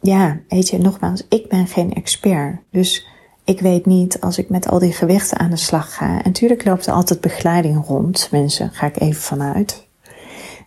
ja, 0.00 0.38
weet 0.48 0.68
je, 0.68 0.78
nogmaals, 0.78 1.26
ik 1.28 1.48
ben 1.48 1.66
geen 1.66 1.92
expert. 1.92 2.56
Dus 2.70 3.06
ik 3.44 3.60
weet 3.60 3.86
niet 3.86 4.20
als 4.20 4.38
ik 4.38 4.48
met 4.48 4.68
al 4.68 4.78
die 4.78 4.92
gewichten 4.92 5.38
aan 5.38 5.50
de 5.50 5.56
slag 5.56 5.94
ga. 5.94 6.06
En 6.06 6.22
natuurlijk 6.24 6.64
loopt 6.64 6.86
er 6.86 6.92
altijd 6.92 7.20
begeleiding 7.20 7.86
rond. 7.86 8.28
Mensen, 8.30 8.70
ga 8.72 8.86
ik 8.86 9.00
even 9.00 9.22
vanuit. 9.22 9.90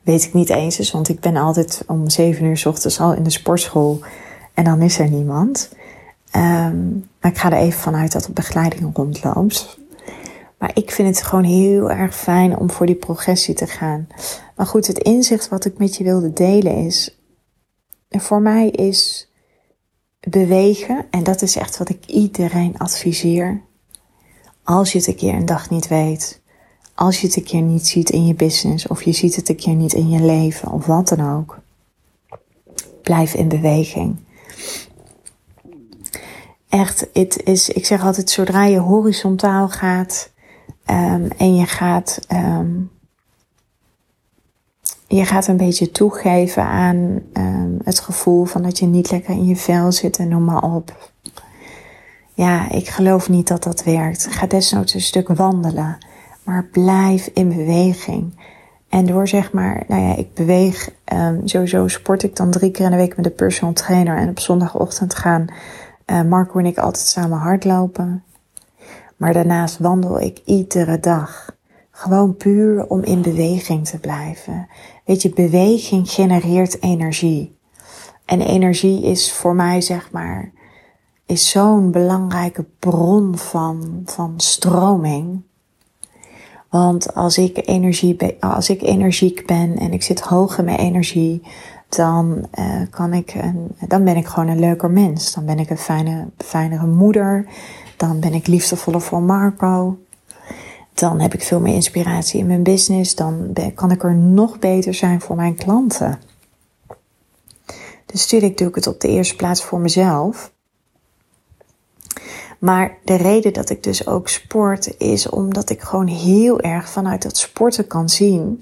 Weet 0.06 0.24
ik 0.24 0.34
niet 0.34 0.50
eens 0.50 0.78
eens, 0.78 0.92
want 0.92 1.10
ik 1.10 1.20
ben 1.20 1.36
altijd 1.36 1.84
om 1.88 2.10
zeven 2.10 2.46
uur 2.46 2.58
s 2.58 2.66
ochtends 2.66 3.00
al 3.00 3.14
in 3.14 3.24
de 3.24 3.30
sportschool 3.30 4.02
en 4.54 4.64
dan 4.64 4.82
is 4.82 5.00
er 5.00 5.10
niemand. 5.10 5.70
Um, 6.36 7.10
maar 7.22 7.32
ik 7.32 7.38
ga 7.38 7.52
er 7.52 7.58
even 7.58 7.80
vanuit 7.80 8.12
dat 8.12 8.24
de 8.24 8.32
begeleiding 8.32 8.96
rondloopt. 8.96 9.80
Maar 10.58 10.72
ik 10.74 10.92
vind 10.92 11.16
het 11.16 11.26
gewoon 11.26 11.44
heel 11.44 11.92
erg 11.92 12.16
fijn 12.16 12.58
om 12.58 12.72
voor 12.72 12.86
die 12.86 12.96
progressie 12.96 13.56
te 13.56 13.68
gaan. 13.68 14.08
Maar 14.56 14.66
goed, 14.66 14.88
het 14.88 14.98
inzicht 14.98 15.50
wat 15.50 15.66
ik 15.66 15.78
met 15.78 15.96
je 15.96 16.04
wilde 16.04 16.34
delen 16.34 16.86
is. 16.86 17.20
Voor 18.10 18.42
mij 18.42 18.70
is 18.70 19.32
bewegen, 20.20 21.06
en 21.10 21.24
dat 21.24 21.42
is 21.42 21.56
echt 21.56 21.78
wat 21.78 21.90
ik 21.90 22.06
iedereen 22.06 22.78
adviseer. 22.78 23.62
Als 24.64 24.92
je 24.92 24.98
het 24.98 25.08
een 25.08 25.16
keer 25.16 25.34
een 25.34 25.46
dag 25.46 25.70
niet 25.70 25.88
weet, 25.88 26.42
als 26.96 27.22
je 27.22 27.28
het 27.28 27.36
een 27.36 27.44
keer 27.44 27.62
niet 27.62 27.88
ziet 27.88 28.10
in 28.10 28.28
je 28.28 28.34
business, 28.34 28.88
of 28.88 29.04
je 29.04 29.12
ziet 29.12 29.36
het 29.36 29.50
een 29.50 29.56
keer 29.56 29.76
niet 29.76 29.94
in 29.94 30.10
je 30.10 30.22
leven, 30.22 30.72
of 30.72 30.86
wat 30.86 31.08
dan 31.08 31.34
ook, 31.36 31.60
blijf 33.02 33.34
in 33.34 33.48
beweging. 33.48 34.16
Echt, 36.70 37.08
het 37.14 37.44
is, 37.44 37.70
ik 37.70 37.86
zeg 37.86 38.04
altijd, 38.04 38.30
zodra 38.30 38.66
je 38.66 38.80
horizontaal 38.80 39.70
gaat 39.70 40.30
um, 40.86 41.28
en 41.38 41.56
je 41.56 41.66
gaat, 41.66 42.20
um, 42.32 42.92
je 45.08 45.26
gaat 45.26 45.48
een 45.48 45.58
beetje 45.58 45.92
toegeven 45.92 46.64
aan 46.64 47.22
um, 47.34 47.78
het 47.84 48.00
gevoel 48.00 48.46
van 48.46 48.62
dat 48.62 48.80
je 48.80 48.86
niet 48.86 49.12
lekker 49.12 49.34
in 49.34 49.46
je 49.46 49.56
vel 49.56 49.92
zit 49.92 50.18
en 50.18 50.28
noem 50.28 50.44
maar 50.44 50.64
op. 50.64 51.12
Ja, 52.34 52.72
ik 52.72 52.88
geloof 52.88 53.30
niet 53.30 53.48
dat 53.48 53.64
dat 53.64 53.84
werkt. 53.84 54.28
Ga 54.28 54.48
desnoods 54.48 54.94
een 54.94 55.02
stuk 55.02 55.28
wandelen, 55.28 55.98
maar 56.46 56.66
blijf 56.72 57.30
in 57.34 57.50
beweging. 57.50 58.40
En 58.90 59.06
door 59.06 59.28
zeg 59.28 59.52
maar, 59.52 59.84
nou 59.88 60.02
ja, 60.02 60.16
ik 60.16 60.34
beweeg, 60.34 60.92
um, 61.14 61.48
sowieso 61.48 61.88
sport 61.88 62.24
ik 62.24 62.36
dan 62.36 62.52
drie 62.52 62.72
keer 62.72 62.86
in 62.86 62.92
de 62.92 62.98
week 62.98 63.16
met 63.16 63.26
de 63.26 63.32
personal 63.32 63.74
trainer. 63.74 64.18
En 64.18 64.30
op 64.30 64.40
zondagochtend 64.40 65.16
gaan 65.16 65.46
uh, 66.06 66.22
Marco 66.22 66.60
en 66.60 66.66
ik 66.66 66.78
altijd 66.78 67.08
samen 67.08 67.38
hardlopen. 67.38 68.24
Maar 69.18 69.34
daarnaast 69.34 69.80
wandel 69.80 70.20
ik 70.20 70.42
iedere 70.46 71.00
dag. 71.00 71.56
Gewoon 71.92 72.36
puur 72.36 72.88
om 72.88 73.04
in 73.04 73.22
beweging 73.22 73.88
te 73.88 74.00
blijven. 74.00 74.68
Weet 75.06 75.22
je, 75.22 75.30
beweging 75.30 76.10
genereert 76.10 76.82
energie. 76.82 77.58
En 78.26 78.42
energie 78.42 79.04
is 79.04 79.34
voor 79.34 79.56
mij, 79.56 79.82
zeg 79.82 80.12
maar, 80.12 80.52
is 81.26 81.50
zo'n 81.50 81.92
belangrijke 81.92 82.66
bron 82.80 83.38
van, 83.38 84.02
van 84.06 84.34
stroming. 84.38 85.44
Want 86.76 87.14
als 87.14 87.38
ik, 87.38 87.68
energie, 87.68 88.18
als 88.40 88.70
ik 88.70 88.82
energiek 88.82 89.46
ben 89.46 89.78
en 89.78 89.94
ik 89.94 90.04
zit 90.04 90.20
hoog 90.20 90.58
in 90.58 90.66
mijn 90.66 90.78
energie, 90.78 91.42
dan, 91.90 92.48
uh, 92.60 92.82
kan 92.90 93.14
ik 93.14 93.36
dan 93.88 94.04
ben 94.04 94.16
ik 94.16 94.26
gewoon 94.26 94.50
een 94.50 94.60
leuker 94.60 94.90
mens. 94.90 95.34
Dan 95.34 95.46
ben 95.46 95.60
ik 95.60 95.70
een 95.70 95.78
fijne, 95.78 96.28
fijnere 96.38 96.86
moeder. 96.86 97.46
Dan 97.98 98.20
ben 98.20 98.34
ik 98.34 98.48
liefdevoller 98.48 99.02
voor 99.02 99.22
Marco. 99.22 99.98
Dan 100.94 101.20
heb 101.20 101.34
ik 101.34 101.44
veel 101.44 101.60
meer 101.60 101.74
inspiratie 101.74 102.40
in 102.40 102.48
mijn 102.48 102.64
business. 102.64 103.16
Dan 103.16 103.54
kan 103.76 103.92
ik 103.92 104.04
er 104.04 104.16
nog 104.16 104.60
beter 104.60 104.94
zijn 104.94 105.22
voor 105.22 105.36
mijn 105.36 105.56
klanten. 105.56 106.20
Dus 108.06 108.22
natuurlijk 108.22 108.58
doe 108.58 108.68
ik 108.68 108.76
het 108.76 108.88
op 108.88 109.00
de 109.00 109.08
eerste 109.08 109.36
plaats 109.36 109.64
voor 109.64 109.80
mezelf. 109.80 110.54
Maar 112.60 112.98
de 113.04 113.16
reden 113.16 113.54
dat 113.54 113.70
ik 113.70 113.84
dus 113.84 114.08
ook 114.08 114.28
sport 114.28 114.98
is 114.98 115.30
omdat 115.30 115.70
ik 115.70 115.82
gewoon 115.82 116.08
heel 116.08 116.60
erg 116.60 116.90
vanuit 116.90 117.22
dat 117.22 117.38
sporten 117.38 117.88
kan 117.88 118.10
zien. 118.10 118.62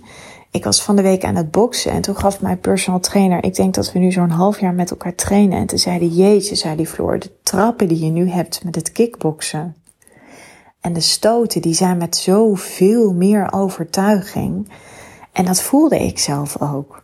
Ik 0.52 0.64
was 0.64 0.84
van 0.84 0.96
de 0.96 1.02
week 1.02 1.24
aan 1.24 1.36
het 1.36 1.52
boksen 1.52 1.92
en 1.92 2.02
toen 2.02 2.18
gaf 2.18 2.42
mijn 2.42 2.60
personal 2.60 3.00
trainer, 3.00 3.44
ik 3.44 3.56
denk 3.56 3.74
dat 3.74 3.92
we 3.92 4.00
nu 4.00 4.12
zo'n 4.12 4.30
half 4.30 4.60
jaar 4.60 4.74
met 4.74 4.92
elkaar 4.92 5.16
trainen. 5.16 5.58
En 5.58 5.68
toen 5.68 5.78
zei 5.78 5.98
hij, 5.98 6.08
jeetje, 6.08 6.56
zei 6.56 6.76
die 6.76 6.88
Floor, 6.88 7.20
de 7.20 7.32
trappen 7.44 7.88
die 7.88 8.06
je 8.06 8.12
nu 8.12 8.30
hebt 8.30 8.64
met 8.64 8.76
het 8.76 8.92
kickboksen. 8.92 9.76
En 10.82 10.94
de 10.94 11.00
stoten, 11.00 11.62
die 11.62 11.74
zijn 11.74 11.98
met 11.98 12.16
zoveel 12.16 13.14
meer 13.14 13.54
overtuiging. 13.54 14.70
En 15.32 15.46
dat 15.46 15.62
voelde 15.62 16.00
ik 16.00 16.20
zelf 16.20 16.62
ook. 16.62 17.03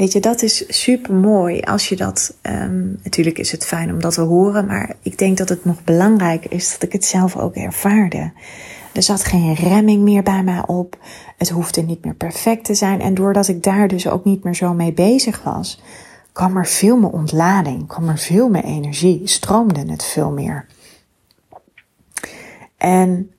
Weet 0.00 0.12
je, 0.12 0.20
dat 0.20 0.42
is 0.42 0.82
super 0.82 1.14
mooi 1.14 1.60
als 1.60 1.88
je 1.88 1.96
dat. 1.96 2.36
Um, 2.42 3.00
natuurlijk 3.02 3.38
is 3.38 3.52
het 3.52 3.66
fijn 3.66 3.92
om 3.92 4.00
dat 4.00 4.14
te 4.14 4.20
horen, 4.20 4.66
maar 4.66 4.96
ik 5.02 5.18
denk 5.18 5.36
dat 5.36 5.48
het 5.48 5.64
nog 5.64 5.84
belangrijk 5.84 6.44
is 6.44 6.72
dat 6.72 6.82
ik 6.82 6.92
het 6.92 7.04
zelf 7.04 7.36
ook 7.36 7.54
ervaarde. 7.54 8.32
Er 8.92 9.02
zat 9.02 9.24
geen 9.24 9.54
remming 9.54 10.02
meer 10.02 10.22
bij 10.22 10.42
mij 10.42 10.66
op. 10.66 10.98
Het 11.36 11.48
hoefde 11.48 11.82
niet 11.82 12.04
meer 12.04 12.14
perfect 12.14 12.64
te 12.64 12.74
zijn. 12.74 13.00
En 13.00 13.14
doordat 13.14 13.48
ik 13.48 13.62
daar 13.62 13.88
dus 13.88 14.08
ook 14.08 14.24
niet 14.24 14.44
meer 14.44 14.54
zo 14.54 14.74
mee 14.74 14.92
bezig 14.92 15.42
was, 15.42 15.82
kwam 16.32 16.56
er 16.56 16.66
veel 16.66 16.96
meer 16.96 17.10
ontlading, 17.10 17.86
kwam 17.86 18.08
er 18.08 18.18
veel 18.18 18.48
meer 18.48 18.64
energie, 18.64 19.20
stroomde 19.24 19.90
het 19.90 20.04
veel 20.04 20.30
meer. 20.30 20.66
En 22.76 23.30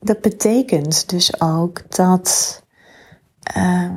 dat 0.00 0.20
betekent 0.20 1.08
dus 1.08 1.40
ook 1.40 1.82
dat. 1.96 2.62
Uh, 3.56 3.90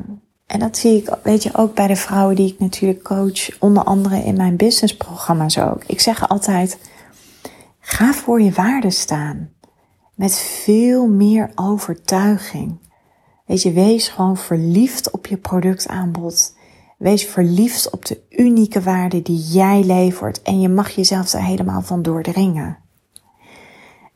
en 0.47 0.59
dat 0.59 0.77
zie 0.77 0.97
ik, 0.97 1.17
weet 1.23 1.43
je, 1.43 1.55
ook 1.55 1.75
bij 1.75 1.87
de 1.87 1.95
vrouwen 1.95 2.35
die 2.35 2.53
ik 2.53 2.59
natuurlijk 2.59 3.03
coach, 3.03 3.59
onder 3.59 3.83
andere 3.83 4.23
in 4.23 4.35
mijn 4.35 4.55
businessprogramma's 4.55 5.57
ook. 5.57 5.83
Ik 5.83 5.99
zeg 5.99 6.29
altijd, 6.29 6.79
ga 7.79 8.13
voor 8.13 8.41
je 8.41 8.51
waarde 8.51 8.91
staan. 8.91 9.49
Met 10.15 10.35
veel 10.35 11.07
meer 11.07 11.51
overtuiging. 11.55 12.79
Weet 13.45 13.61
je, 13.61 13.71
wees 13.71 14.07
gewoon 14.07 14.37
verliefd 14.37 15.11
op 15.11 15.27
je 15.27 15.37
productaanbod. 15.37 16.55
Wees 16.97 17.25
verliefd 17.25 17.89
op 17.89 18.05
de 18.05 18.21
unieke 18.29 18.81
waarde 18.81 19.21
die 19.21 19.39
jij 19.39 19.83
levert. 19.83 20.41
En 20.41 20.61
je 20.61 20.69
mag 20.69 20.89
jezelf 20.89 21.29
daar 21.29 21.45
helemaal 21.45 21.81
van 21.81 22.01
doordringen. 22.01 22.77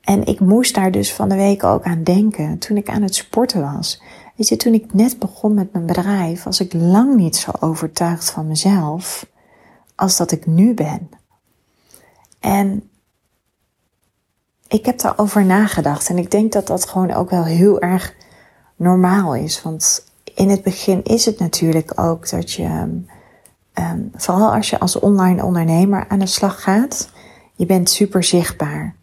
En 0.02 0.26
ik 0.26 0.40
moest 0.40 0.76
daar 0.76 0.92
dus 0.92 1.14
van 1.14 1.30
de 1.30 1.36
week 1.36 1.64
ook 1.64 1.84
aan 1.84 2.04
denken 2.04 2.58
toen 2.58 2.78
ik 2.78 2.90
aan 2.90 3.02
het 3.02 3.16
sporten 3.16 3.62
was. 3.62 4.02
Weet 4.42 4.50
je, 4.50 4.58
toen 4.58 4.74
ik 4.74 4.94
net 4.94 5.20
begon 5.20 5.54
met 5.54 5.74
mijn 5.74 5.86
bedrijf, 5.86 6.44
was 6.44 6.60
ik 6.60 6.74
lang 6.74 7.16
niet 7.16 7.36
zo 7.36 7.52
overtuigd 7.60 8.30
van 8.30 8.48
mezelf 8.48 9.26
als 9.96 10.18
dat 10.18 10.32
ik 10.32 10.46
nu 10.46 10.74
ben. 10.74 11.10
En 12.40 12.90
ik 14.68 14.86
heb 14.86 15.00
daarover 15.00 15.46
nagedacht 15.46 16.10
en 16.10 16.18
ik 16.18 16.32
denk 16.32 16.52
dat 16.52 16.68
dat 16.68 16.90
gewoon 16.90 17.14
ook 17.14 17.30
wel 17.30 17.44
heel 17.44 17.82
erg 17.82 18.16
normaal 18.76 19.36
is. 19.36 19.62
Want 19.62 20.06
in 20.36 20.50
het 20.50 20.64
begin 20.64 21.04
is 21.04 21.26
het 21.26 21.40
natuurlijk 21.40 22.00
ook 22.00 22.30
dat 22.30 22.52
je, 22.52 23.04
um, 23.74 24.12
vooral 24.16 24.54
als 24.54 24.70
je 24.70 24.80
als 24.80 25.00
online 25.00 25.44
ondernemer 25.44 26.06
aan 26.08 26.20
de 26.20 26.26
slag 26.26 26.64
gaat, 26.64 27.10
je 27.56 27.66
bent 27.66 27.90
super 27.90 28.24
zichtbaar. 28.24 28.96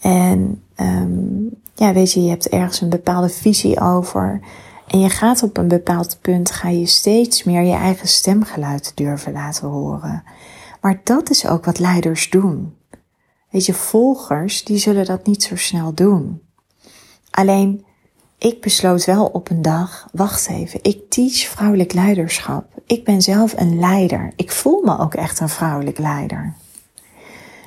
En 0.00 0.62
um, 0.76 1.60
ja, 1.78 1.92
weet 1.92 2.12
je, 2.12 2.22
je 2.22 2.28
hebt 2.28 2.48
ergens 2.48 2.80
een 2.80 2.88
bepaalde 2.88 3.28
visie 3.28 3.80
over. 3.80 4.40
En 4.86 5.00
je 5.00 5.08
gaat 5.08 5.42
op 5.42 5.56
een 5.56 5.68
bepaald 5.68 6.18
punt, 6.20 6.50
ga 6.50 6.68
je 6.68 6.86
steeds 6.86 7.44
meer 7.44 7.62
je 7.62 7.74
eigen 7.74 8.08
stemgeluid 8.08 8.92
durven 8.94 9.32
laten 9.32 9.68
horen. 9.68 10.22
Maar 10.80 11.00
dat 11.04 11.30
is 11.30 11.46
ook 11.46 11.64
wat 11.64 11.78
leiders 11.78 12.30
doen. 12.30 12.76
Weet 13.50 13.66
je, 13.66 13.74
volgers, 13.74 14.64
die 14.64 14.78
zullen 14.78 15.04
dat 15.04 15.26
niet 15.26 15.42
zo 15.42 15.56
snel 15.56 15.94
doen. 15.94 16.42
Alleen, 17.30 17.84
ik 18.38 18.60
besloot 18.60 19.04
wel 19.04 19.26
op 19.26 19.50
een 19.50 19.62
dag, 19.62 20.08
wacht 20.12 20.48
even, 20.48 20.80
ik 20.82 21.10
teach 21.10 21.36
vrouwelijk 21.36 21.92
leiderschap. 21.92 22.64
Ik 22.86 23.04
ben 23.04 23.22
zelf 23.22 23.54
een 23.56 23.78
leider. 23.78 24.32
Ik 24.36 24.50
voel 24.50 24.82
me 24.82 24.98
ook 24.98 25.14
echt 25.14 25.40
een 25.40 25.48
vrouwelijk 25.48 25.98
leider. 25.98 26.54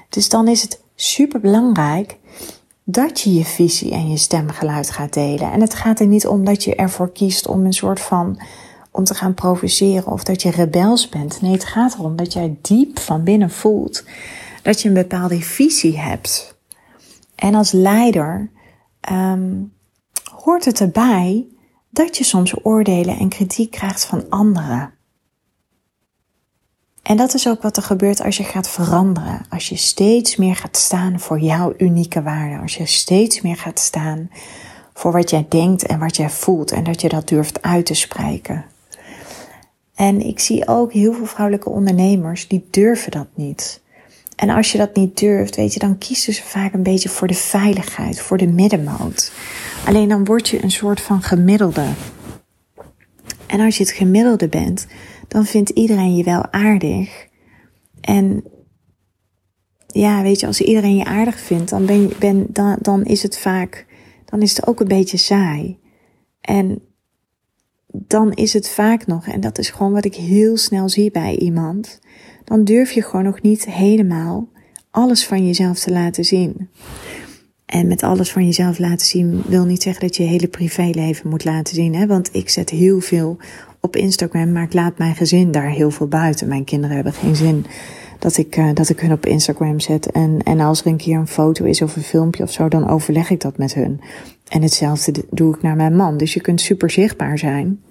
Dus 0.09 0.29
dan 0.29 0.47
is 0.47 0.61
het 0.61 0.81
super 0.95 1.39
belangrijk 1.39 2.17
dat 2.91 3.21
je 3.21 3.33
je 3.33 3.45
visie 3.45 3.91
en 3.91 4.09
je 4.09 4.17
stemgeluid 4.17 4.89
gaat 4.89 5.13
delen. 5.13 5.51
En 5.51 5.61
het 5.61 5.73
gaat 5.73 5.99
er 5.99 6.07
niet 6.07 6.27
om 6.27 6.45
dat 6.45 6.63
je 6.63 6.75
ervoor 6.75 7.11
kiest 7.11 7.47
om 7.47 7.65
een 7.65 7.73
soort 7.73 7.99
van 7.99 8.41
om 8.91 9.03
te 9.03 9.13
gaan 9.13 9.33
provoceren 9.33 10.07
of 10.11 10.23
dat 10.23 10.41
je 10.41 10.51
rebels 10.51 11.09
bent. 11.09 11.41
Nee, 11.41 11.51
het 11.51 11.65
gaat 11.65 11.93
erom 11.93 12.15
dat 12.15 12.33
jij 12.33 12.57
diep 12.61 12.99
van 12.99 13.23
binnen 13.23 13.49
voelt 13.49 14.03
dat 14.61 14.81
je 14.81 14.87
een 14.87 14.93
bepaalde 14.93 15.41
visie 15.41 15.99
hebt. 15.99 16.59
En 17.35 17.55
als 17.55 17.71
leider 17.71 18.51
um, 19.11 19.73
hoort 20.31 20.65
het 20.65 20.79
erbij 20.79 21.47
dat 21.89 22.17
je 22.17 22.23
soms 22.23 22.53
oordelen 22.63 23.17
en 23.17 23.29
kritiek 23.29 23.71
krijgt 23.71 24.05
van 24.05 24.29
anderen. 24.29 24.93
En 27.01 27.17
dat 27.17 27.33
is 27.33 27.47
ook 27.47 27.61
wat 27.61 27.77
er 27.77 27.83
gebeurt 27.83 28.21
als 28.23 28.37
je 28.37 28.43
gaat 28.43 28.69
veranderen. 28.69 29.45
Als 29.49 29.69
je 29.69 29.75
steeds 29.75 30.35
meer 30.35 30.55
gaat 30.55 30.77
staan 30.77 31.19
voor 31.19 31.39
jouw 31.39 31.73
unieke 31.77 32.21
waarde. 32.21 32.61
Als 32.61 32.75
je 32.75 32.85
steeds 32.85 33.41
meer 33.41 33.57
gaat 33.57 33.79
staan 33.79 34.31
voor 34.93 35.11
wat 35.11 35.29
jij 35.29 35.45
denkt 35.49 35.85
en 35.85 35.99
wat 35.99 36.15
jij 36.15 36.29
voelt. 36.29 36.71
En 36.71 36.83
dat 36.83 37.01
je 37.01 37.09
dat 37.09 37.27
durft 37.27 37.61
uit 37.61 37.85
te 37.85 37.93
spreken. 37.93 38.65
En 39.95 40.21
ik 40.21 40.39
zie 40.39 40.67
ook 40.67 40.93
heel 40.93 41.13
veel 41.13 41.25
vrouwelijke 41.25 41.69
ondernemers 41.69 42.47
die 42.47 42.67
durven 42.69 43.11
dat 43.11 43.27
niet. 43.33 43.81
En 44.35 44.49
als 44.49 44.71
je 44.71 44.77
dat 44.77 44.95
niet 44.95 45.19
durft, 45.19 45.55
weet 45.55 45.73
je, 45.73 45.79
dan 45.79 45.97
kiezen 45.97 46.33
ze 46.33 46.43
vaak 46.43 46.73
een 46.73 46.83
beetje 46.83 47.09
voor 47.09 47.27
de 47.27 47.33
veiligheid, 47.33 48.21
voor 48.21 48.37
de 48.37 48.47
middenmoot. 48.47 49.31
Alleen 49.85 50.09
dan 50.09 50.25
word 50.25 50.49
je 50.49 50.63
een 50.63 50.71
soort 50.71 51.01
van 51.01 51.21
gemiddelde. 51.21 51.85
En 53.47 53.59
als 53.59 53.77
je 53.77 53.83
het 53.83 53.93
gemiddelde 53.93 54.47
bent, 54.47 54.87
dan 55.31 55.45
vindt 55.45 55.69
iedereen 55.69 56.15
je 56.15 56.23
wel 56.23 56.51
aardig. 56.51 57.27
En 58.01 58.43
ja, 59.87 60.21
weet 60.21 60.39
je, 60.39 60.47
als 60.47 60.61
iedereen 60.61 60.95
je 60.95 61.05
aardig 61.05 61.39
vindt, 61.39 61.69
dan, 61.69 61.85
ben 61.85 62.11
ben, 62.19 62.45
dan, 62.49 62.77
dan 62.81 63.03
is 63.03 63.23
het 63.23 63.37
vaak, 63.37 63.85
dan 64.25 64.41
is 64.41 64.55
het 64.55 64.67
ook 64.67 64.79
een 64.79 64.87
beetje 64.87 65.17
saai. 65.17 65.79
En 66.41 66.81
dan 67.87 68.31
is 68.31 68.53
het 68.53 68.69
vaak 68.69 69.07
nog, 69.07 69.27
en 69.27 69.41
dat 69.41 69.57
is 69.57 69.69
gewoon 69.69 69.91
wat 69.91 70.05
ik 70.05 70.15
heel 70.15 70.57
snel 70.57 70.89
zie 70.89 71.11
bij 71.11 71.37
iemand, 71.37 71.99
dan 72.43 72.63
durf 72.63 72.91
je 72.91 73.03
gewoon 73.03 73.25
nog 73.25 73.41
niet 73.41 73.65
helemaal 73.65 74.49
alles 74.89 75.25
van 75.25 75.45
jezelf 75.45 75.79
te 75.79 75.91
laten 75.91 76.25
zien. 76.25 76.69
En 77.65 77.87
met 77.87 78.03
alles 78.03 78.31
van 78.31 78.45
jezelf 78.45 78.79
laten 78.79 79.07
zien 79.07 79.41
wil 79.47 79.65
niet 79.65 79.81
zeggen 79.81 80.07
dat 80.07 80.15
je 80.15 80.23
je 80.23 80.29
hele 80.29 80.47
privéleven 80.47 81.29
moet 81.29 81.45
laten 81.45 81.75
zien. 81.75 81.95
Hè? 81.95 82.07
Want 82.07 82.35
ik 82.35 82.49
zet 82.49 82.69
heel 82.69 82.99
veel 82.99 83.37
op 83.81 83.95
Instagram, 83.95 84.51
maar 84.51 84.63
ik 84.63 84.73
laat 84.73 84.97
mijn 84.97 85.15
gezin 85.15 85.51
daar 85.51 85.69
heel 85.69 85.91
veel 85.91 86.07
buiten. 86.07 86.47
Mijn 86.47 86.63
kinderen 86.63 86.95
hebben 86.95 87.13
geen 87.13 87.35
zin 87.35 87.65
dat 88.19 88.37
ik, 88.37 88.57
uh, 88.57 88.69
dat 88.73 88.89
ik 88.89 88.99
hun 88.99 89.11
op 89.11 89.25
Instagram 89.25 89.79
zet. 89.79 90.11
En, 90.11 90.39
en 90.43 90.59
als 90.59 90.81
er 90.81 90.87
een 90.87 90.97
keer 90.97 91.17
een 91.17 91.27
foto 91.27 91.65
is 91.65 91.81
of 91.81 91.95
een 91.95 92.01
filmpje 92.01 92.43
of 92.43 92.51
zo, 92.51 92.67
dan 92.67 92.89
overleg 92.89 93.29
ik 93.29 93.41
dat 93.41 93.57
met 93.57 93.73
hun. 93.73 94.01
En 94.47 94.61
hetzelfde 94.61 95.25
doe 95.29 95.55
ik 95.55 95.61
naar 95.61 95.75
mijn 95.75 95.95
man. 95.95 96.17
Dus 96.17 96.33
je 96.33 96.41
kunt 96.41 96.61
super 96.61 96.89
zichtbaar 96.89 97.37
zijn, 97.37 97.81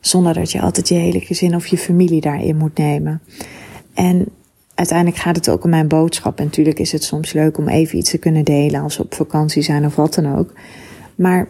zonder 0.00 0.34
dat 0.34 0.52
je 0.52 0.60
altijd 0.60 0.88
je 0.88 0.94
hele 0.94 1.20
gezin 1.20 1.54
of 1.54 1.66
je 1.66 1.78
familie 1.78 2.20
daarin 2.20 2.56
moet 2.56 2.78
nemen. 2.78 3.22
En 3.94 4.26
uiteindelijk 4.74 5.18
gaat 5.18 5.36
het 5.36 5.48
ook 5.48 5.64
om 5.64 5.70
mijn 5.70 5.88
boodschap. 5.88 6.38
En 6.38 6.44
natuurlijk 6.44 6.78
is 6.78 6.92
het 6.92 7.04
soms 7.04 7.32
leuk 7.32 7.58
om 7.58 7.68
even 7.68 7.98
iets 7.98 8.10
te 8.10 8.18
kunnen 8.18 8.44
delen 8.44 8.82
als 8.82 8.96
we 8.96 9.02
op 9.02 9.14
vakantie 9.14 9.62
zijn 9.62 9.86
of 9.86 9.96
wat 9.96 10.14
dan 10.14 10.36
ook. 10.36 10.52
Maar 11.14 11.48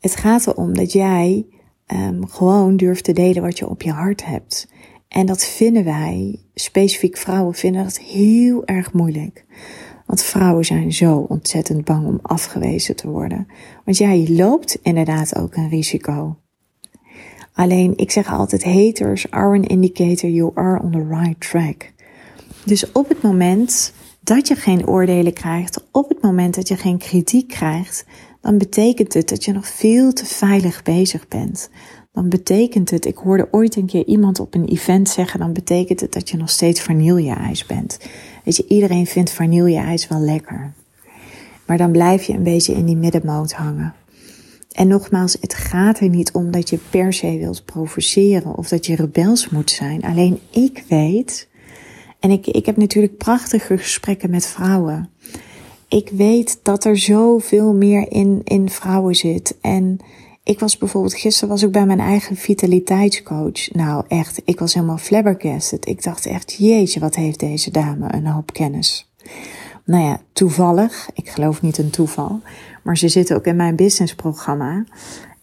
het 0.00 0.16
gaat 0.16 0.46
erom 0.46 0.74
dat 0.74 0.92
jij 0.92 1.44
um, 1.92 2.28
gewoon 2.28 2.76
durft 2.76 3.04
te 3.04 3.12
delen 3.12 3.42
wat 3.42 3.58
je 3.58 3.68
op 3.68 3.82
je 3.82 3.90
hart 3.90 4.24
hebt. 4.24 4.68
En 5.08 5.26
dat 5.26 5.44
vinden 5.44 5.84
wij, 5.84 6.40
specifiek 6.54 7.16
vrouwen, 7.16 7.54
vinden 7.54 7.82
dat 7.82 7.98
heel 7.98 8.64
erg 8.64 8.92
moeilijk. 8.92 9.44
Want 10.06 10.22
vrouwen 10.22 10.64
zijn 10.64 10.92
zo 10.92 11.16
ontzettend 11.16 11.84
bang 11.84 12.06
om 12.06 12.18
afgewezen 12.22 12.96
te 12.96 13.08
worden. 13.08 13.46
Want 13.84 13.96
ja, 13.96 14.10
je 14.10 14.32
loopt 14.32 14.78
inderdaad 14.82 15.36
ook 15.36 15.56
een 15.56 15.68
risico. 15.68 16.36
Alleen, 17.52 17.92
ik 17.96 18.10
zeg 18.10 18.32
altijd, 18.32 18.64
haters 18.64 19.30
are 19.30 19.56
an 19.56 19.64
indicator 19.64 20.30
you 20.30 20.50
are 20.54 20.82
on 20.82 20.90
the 20.90 21.06
right 21.08 21.40
track. 21.50 21.92
Dus 22.64 22.92
op 22.92 23.08
het 23.08 23.22
moment 23.22 23.92
dat 24.20 24.48
je 24.48 24.54
geen 24.54 24.86
oordelen 24.86 25.32
krijgt, 25.32 25.86
op 25.92 26.08
het 26.08 26.22
moment 26.22 26.54
dat 26.54 26.68
je 26.68 26.76
geen 26.76 26.98
kritiek 26.98 27.48
krijgt, 27.48 28.04
dan 28.44 28.58
betekent 28.58 29.14
het 29.14 29.28
dat 29.28 29.44
je 29.44 29.52
nog 29.52 29.66
veel 29.68 30.12
te 30.12 30.26
veilig 30.26 30.82
bezig 30.82 31.28
bent. 31.28 31.70
Dan 32.12 32.28
betekent 32.28 32.90
het, 32.90 33.04
ik 33.04 33.16
hoorde 33.16 33.48
ooit 33.50 33.76
een 33.76 33.86
keer 33.86 34.06
iemand 34.06 34.40
op 34.40 34.54
een 34.54 34.68
event 34.68 35.08
zeggen, 35.08 35.40
dan 35.40 35.52
betekent 35.52 36.00
het 36.00 36.12
dat 36.12 36.30
je 36.30 36.36
nog 36.36 36.50
steeds 36.50 36.80
vanilleijs 36.80 37.66
bent. 37.66 37.98
Weet 38.44 38.56
je, 38.56 38.66
iedereen 38.68 39.06
vindt 39.06 39.30
vanilleijs 39.30 40.08
wel 40.08 40.20
lekker. 40.20 40.72
Maar 41.66 41.78
dan 41.78 41.92
blijf 41.92 42.22
je 42.22 42.32
een 42.32 42.42
beetje 42.42 42.74
in 42.74 42.84
die 42.84 42.96
middenmoot 42.96 43.52
hangen. 43.52 43.94
En 44.72 44.88
nogmaals, 44.88 45.36
het 45.40 45.54
gaat 45.54 46.00
er 46.00 46.08
niet 46.08 46.32
om 46.32 46.50
dat 46.50 46.70
je 46.70 46.78
per 46.90 47.12
se 47.12 47.38
wilt 47.38 47.64
provoceren 47.64 48.56
of 48.56 48.68
dat 48.68 48.86
je 48.86 48.96
rebels 48.96 49.48
moet 49.48 49.70
zijn. 49.70 50.02
Alleen 50.02 50.38
ik 50.50 50.84
weet, 50.88 51.48
en 52.20 52.30
ik, 52.30 52.46
ik 52.46 52.66
heb 52.66 52.76
natuurlijk 52.76 53.16
prachtige 53.16 53.78
gesprekken 53.78 54.30
met 54.30 54.46
vrouwen. 54.46 55.08
Ik 55.94 56.08
weet 56.08 56.58
dat 56.62 56.84
er 56.84 56.98
zoveel 56.98 57.74
meer 57.74 58.10
in, 58.10 58.40
in 58.44 58.70
vrouwen 58.70 59.14
zit. 59.14 59.56
En 59.60 59.98
ik 60.44 60.58
was 60.60 60.78
bijvoorbeeld, 60.78 61.14
gisteren 61.14 61.48
was 61.48 61.62
ik 61.62 61.72
bij 61.72 61.86
mijn 61.86 62.00
eigen 62.00 62.36
vitaliteitscoach. 62.36 63.72
Nou 63.72 64.04
echt, 64.08 64.42
ik 64.44 64.58
was 64.58 64.74
helemaal 64.74 64.98
flabbergasted. 64.98 65.86
Ik 65.86 66.02
dacht 66.02 66.26
echt, 66.26 66.54
jeetje, 66.58 67.00
wat 67.00 67.14
heeft 67.14 67.40
deze 67.40 67.70
dame 67.70 68.14
een 68.14 68.26
hoop 68.26 68.52
kennis. 68.52 69.10
Nou 69.84 70.04
ja, 70.04 70.20
toevallig, 70.32 71.08
ik 71.12 71.28
geloof 71.28 71.62
niet 71.62 71.78
een 71.78 71.90
toeval, 71.90 72.40
maar 72.82 72.98
ze 72.98 73.08
zit 73.08 73.34
ook 73.34 73.44
in 73.44 73.56
mijn 73.56 73.76
businessprogramma. 73.76 74.84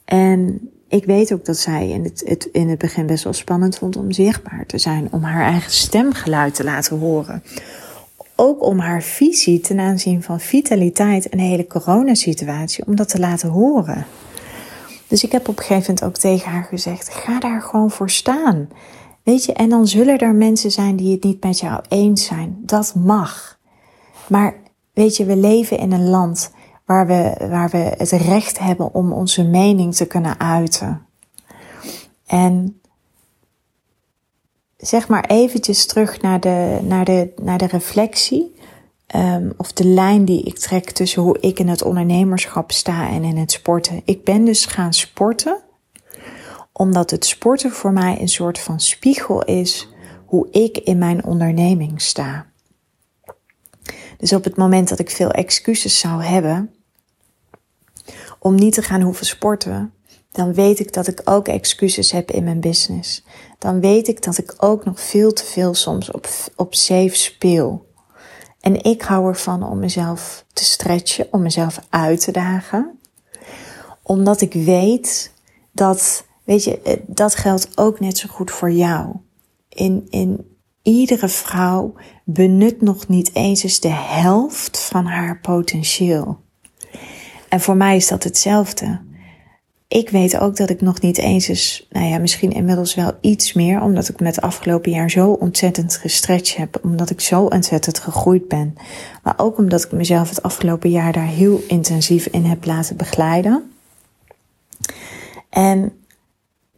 En 0.05 0.69
ik 0.87 1.05
weet 1.05 1.33
ook 1.33 1.45
dat 1.45 1.57
zij 1.57 1.89
in 1.89 2.03
het, 2.03 2.21
het, 2.25 2.49
in 2.51 2.69
het 2.69 2.79
begin 2.79 3.05
best 3.05 3.23
wel 3.23 3.33
spannend 3.33 3.77
vond 3.77 3.95
om 3.95 4.11
zichtbaar 4.11 4.65
te 4.65 4.77
zijn, 4.77 5.07
om 5.11 5.23
haar 5.23 5.45
eigen 5.45 5.71
stemgeluid 5.71 6.55
te 6.55 6.63
laten 6.63 6.99
horen. 6.99 7.43
Ook 8.43 8.63
om 8.63 8.79
haar 8.79 9.03
visie 9.03 9.59
ten 9.59 9.79
aanzien 9.79 10.23
van 10.23 10.39
vitaliteit 10.39 11.29
en 11.29 11.37
de 11.37 11.43
hele 11.43 11.67
coronasituatie, 11.67 12.85
om 12.85 12.95
dat 12.95 13.09
te 13.09 13.19
laten 13.19 13.49
horen. 13.49 14.05
Dus 15.07 15.23
ik 15.23 15.31
heb 15.31 15.47
op 15.47 15.57
een 15.57 15.63
gegeven 15.63 15.93
moment 15.93 16.03
ook 16.03 16.17
tegen 16.17 16.51
haar 16.51 16.63
gezegd: 16.63 17.09
ga 17.09 17.39
daar 17.39 17.61
gewoon 17.61 17.91
voor 17.91 18.09
staan. 18.09 18.69
Weet 19.23 19.45
je, 19.45 19.53
en 19.53 19.69
dan 19.69 19.87
zullen 19.87 20.17
er 20.17 20.35
mensen 20.35 20.71
zijn 20.71 20.95
die 20.95 21.11
het 21.11 21.23
niet 21.23 21.43
met 21.43 21.59
jou 21.59 21.81
eens 21.89 22.25
zijn. 22.25 22.57
Dat 22.59 22.95
mag. 22.95 23.59
Maar 24.27 24.55
weet 24.93 25.17
je, 25.17 25.25
we 25.25 25.35
leven 25.35 25.77
in 25.77 25.91
een 25.91 26.09
land 26.09 26.51
waar 26.85 27.07
we, 27.07 27.47
waar 27.49 27.69
we 27.69 27.93
het 27.97 28.11
recht 28.11 28.59
hebben 28.59 28.93
om 28.93 29.13
onze 29.13 29.43
mening 29.43 29.95
te 29.95 30.05
kunnen 30.05 30.39
uiten. 30.39 31.05
En 32.25 32.80
zeg 34.81 35.07
maar 35.07 35.25
eventjes 35.25 35.85
terug 35.85 36.21
naar 36.21 36.39
de, 36.39 36.79
naar 36.83 37.05
de, 37.05 37.33
naar 37.41 37.57
de 37.57 37.67
reflectie. 37.67 38.59
Um, 39.15 39.53
of 39.57 39.73
de 39.73 39.85
lijn 39.85 40.25
die 40.25 40.43
ik 40.43 40.59
trek 40.59 40.91
tussen 40.91 41.21
hoe 41.21 41.39
ik 41.39 41.59
in 41.59 41.67
het 41.67 41.83
ondernemerschap 41.83 42.71
sta 42.71 43.09
en 43.09 43.23
in 43.23 43.37
het 43.37 43.51
sporten. 43.51 44.01
Ik 44.05 44.23
ben 44.23 44.45
dus 44.45 44.65
gaan 44.65 44.93
sporten, 44.93 45.61
omdat 46.71 47.11
het 47.11 47.25
sporten 47.25 47.71
voor 47.71 47.93
mij 47.93 48.21
een 48.21 48.27
soort 48.27 48.59
van 48.59 48.79
spiegel 48.79 49.43
is 49.43 49.89
hoe 50.25 50.47
ik 50.51 50.77
in 50.77 50.97
mijn 50.97 51.25
onderneming 51.25 52.01
sta. 52.01 52.45
Dus 54.17 54.33
op 54.33 54.43
het 54.43 54.57
moment 54.57 54.89
dat 54.89 54.99
ik 54.99 55.09
veel 55.09 55.31
excuses 55.31 55.99
zou 55.99 56.23
hebben 56.23 56.73
om 58.39 58.55
niet 58.55 58.73
te 58.73 58.81
gaan 58.81 59.01
hoeven 59.01 59.25
sporten, 59.25 59.93
dan 60.31 60.53
weet 60.53 60.79
ik 60.79 60.93
dat 60.93 61.07
ik 61.07 61.21
ook 61.25 61.47
excuses 61.47 62.11
heb 62.11 62.31
in 62.31 62.43
mijn 62.43 62.59
business. 62.59 63.23
Dan 63.59 63.79
weet 63.79 64.07
ik 64.07 64.23
dat 64.23 64.37
ik 64.37 64.53
ook 64.57 64.85
nog 64.85 64.99
veel 65.01 65.33
te 65.33 65.45
veel 65.45 65.73
soms 65.73 66.11
op, 66.11 66.27
op 66.55 66.75
safe 66.75 67.15
speel. 67.15 67.89
En 68.59 68.83
ik 68.83 69.01
hou 69.01 69.27
ervan 69.27 69.63
om 69.63 69.79
mezelf 69.79 70.45
te 70.53 70.63
stretchen, 70.63 71.27
om 71.31 71.41
mezelf 71.41 71.79
uit 71.89 72.21
te 72.21 72.31
dagen. 72.31 72.99
Omdat 74.03 74.41
ik 74.41 74.53
weet 74.53 75.31
dat, 75.71 76.25
weet 76.43 76.63
je, 76.63 76.81
eh, 76.81 76.97
dat 77.07 77.35
geldt 77.35 77.77
ook 77.77 77.99
net 77.99 78.17
zo 78.17 78.27
goed 78.29 78.51
voor 78.51 78.71
jou. 78.71 79.15
In, 79.69 80.07
in 80.09 80.57
iedere 80.81 81.27
vrouw 81.27 81.93
benut 82.25 82.81
nog 82.81 83.07
niet 83.07 83.35
eens 83.35 83.63
eens 83.63 83.79
de 83.79 83.93
helft 83.93 84.79
van 84.79 85.05
haar 85.05 85.39
potentieel. 85.39 86.39
En 87.49 87.61
voor 87.61 87.77
mij 87.77 87.95
is 87.95 88.07
dat 88.07 88.23
hetzelfde 88.23 89.01
ik 89.91 90.09
weet 90.09 90.37
ook 90.37 90.55
dat 90.55 90.69
ik 90.69 90.81
nog 90.81 91.01
niet 91.01 91.17
eens 91.17 91.49
is, 91.49 91.87
nou 91.89 92.05
ja, 92.05 92.17
misschien 92.17 92.51
inmiddels 92.51 92.95
wel 92.95 93.11
iets 93.21 93.53
meer, 93.53 93.81
omdat 93.81 94.09
ik 94.09 94.19
met 94.19 94.35
het 94.35 94.43
afgelopen 94.43 94.91
jaar 94.91 95.09
zo 95.09 95.31
ontzettend 95.31 95.95
gestretched 95.95 96.57
heb, 96.57 96.79
omdat 96.83 97.09
ik 97.09 97.21
zo 97.21 97.43
ontzettend 97.43 97.99
gegroeid 97.99 98.47
ben. 98.47 98.75
Maar 99.23 99.33
ook 99.37 99.57
omdat 99.57 99.83
ik 99.83 99.91
mezelf 99.91 100.29
het 100.29 100.43
afgelopen 100.43 100.89
jaar 100.89 101.11
daar 101.11 101.27
heel 101.27 101.63
intensief 101.67 102.25
in 102.25 102.45
heb 102.45 102.65
laten 102.65 102.97
begeleiden. 102.97 103.71
En 105.49 105.93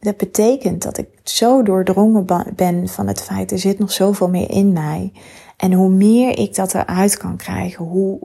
dat 0.00 0.16
betekent 0.16 0.82
dat 0.82 0.98
ik 0.98 1.08
zo 1.24 1.62
doordrongen 1.62 2.26
ben 2.56 2.88
van 2.88 3.06
het 3.06 3.22
feit, 3.22 3.52
er 3.52 3.58
zit 3.58 3.78
nog 3.78 3.92
zoveel 3.92 4.28
meer 4.28 4.50
in 4.50 4.72
mij. 4.72 5.12
En 5.56 5.72
hoe 5.72 5.90
meer 5.90 6.38
ik 6.38 6.54
dat 6.54 6.74
eruit 6.74 7.16
kan 7.16 7.36
krijgen, 7.36 7.84
hoe 7.84 8.18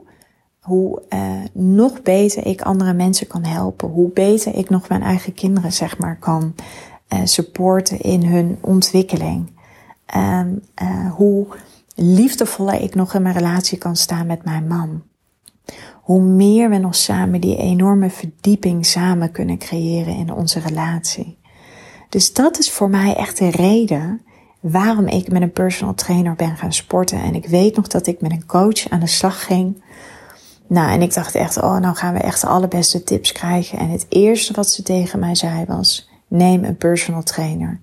hoe 0.70 1.02
uh, 1.08 1.20
nog 1.52 2.02
beter 2.02 2.46
ik 2.46 2.62
andere 2.62 2.92
mensen 2.92 3.26
kan 3.26 3.44
helpen. 3.44 3.88
Hoe 3.88 4.10
beter 4.10 4.54
ik 4.54 4.70
nog 4.70 4.88
mijn 4.88 5.02
eigen 5.02 5.34
kinderen, 5.34 5.72
zeg 5.72 5.98
maar, 5.98 6.18
kan 6.18 6.54
uh, 7.12 7.20
supporten 7.24 8.00
in 8.00 8.24
hun 8.24 8.58
ontwikkeling. 8.60 9.52
En 10.06 10.64
uh, 10.82 11.12
hoe 11.12 11.46
liefdevoller 11.94 12.80
ik 12.80 12.94
nog 12.94 13.14
in 13.14 13.22
mijn 13.22 13.34
relatie 13.34 13.78
kan 13.78 13.96
staan 13.96 14.26
met 14.26 14.44
mijn 14.44 14.66
man. 14.66 15.02
Hoe 16.02 16.22
meer 16.22 16.70
we 16.70 16.78
nog 16.78 16.94
samen 16.94 17.40
die 17.40 17.56
enorme 17.56 18.10
verdieping 18.10 18.86
samen 18.86 19.30
kunnen 19.30 19.58
creëren 19.58 20.16
in 20.16 20.32
onze 20.32 20.60
relatie. 20.60 21.38
Dus 22.08 22.32
dat 22.32 22.58
is 22.58 22.70
voor 22.70 22.90
mij 22.90 23.16
echt 23.16 23.38
de 23.38 23.50
reden 23.50 24.20
waarom 24.60 25.06
ik 25.06 25.32
met 25.32 25.42
een 25.42 25.52
personal 25.52 25.94
trainer 25.94 26.34
ben 26.34 26.56
gaan 26.56 26.72
sporten. 26.72 27.22
En 27.22 27.34
ik 27.34 27.46
weet 27.46 27.76
nog 27.76 27.86
dat 27.86 28.06
ik 28.06 28.20
met 28.20 28.30
een 28.30 28.46
coach 28.46 28.88
aan 28.88 29.00
de 29.00 29.06
slag 29.06 29.44
ging 29.44 29.82
nou, 30.70 30.90
en 30.90 31.02
ik 31.02 31.14
dacht 31.14 31.34
echt, 31.34 31.56
oh, 31.56 31.78
nou 31.78 31.96
gaan 31.96 32.14
we 32.14 32.20
echt 32.20 32.40
de 32.40 32.46
allerbeste 32.46 33.04
tips 33.04 33.32
krijgen. 33.32 33.78
En 33.78 33.90
het 33.90 34.06
eerste 34.08 34.52
wat 34.52 34.68
ze 34.68 34.82
tegen 34.82 35.18
mij 35.18 35.34
zei 35.34 35.64
was, 35.64 36.08
neem 36.28 36.64
een 36.64 36.76
personal 36.76 37.22
trainer. 37.22 37.80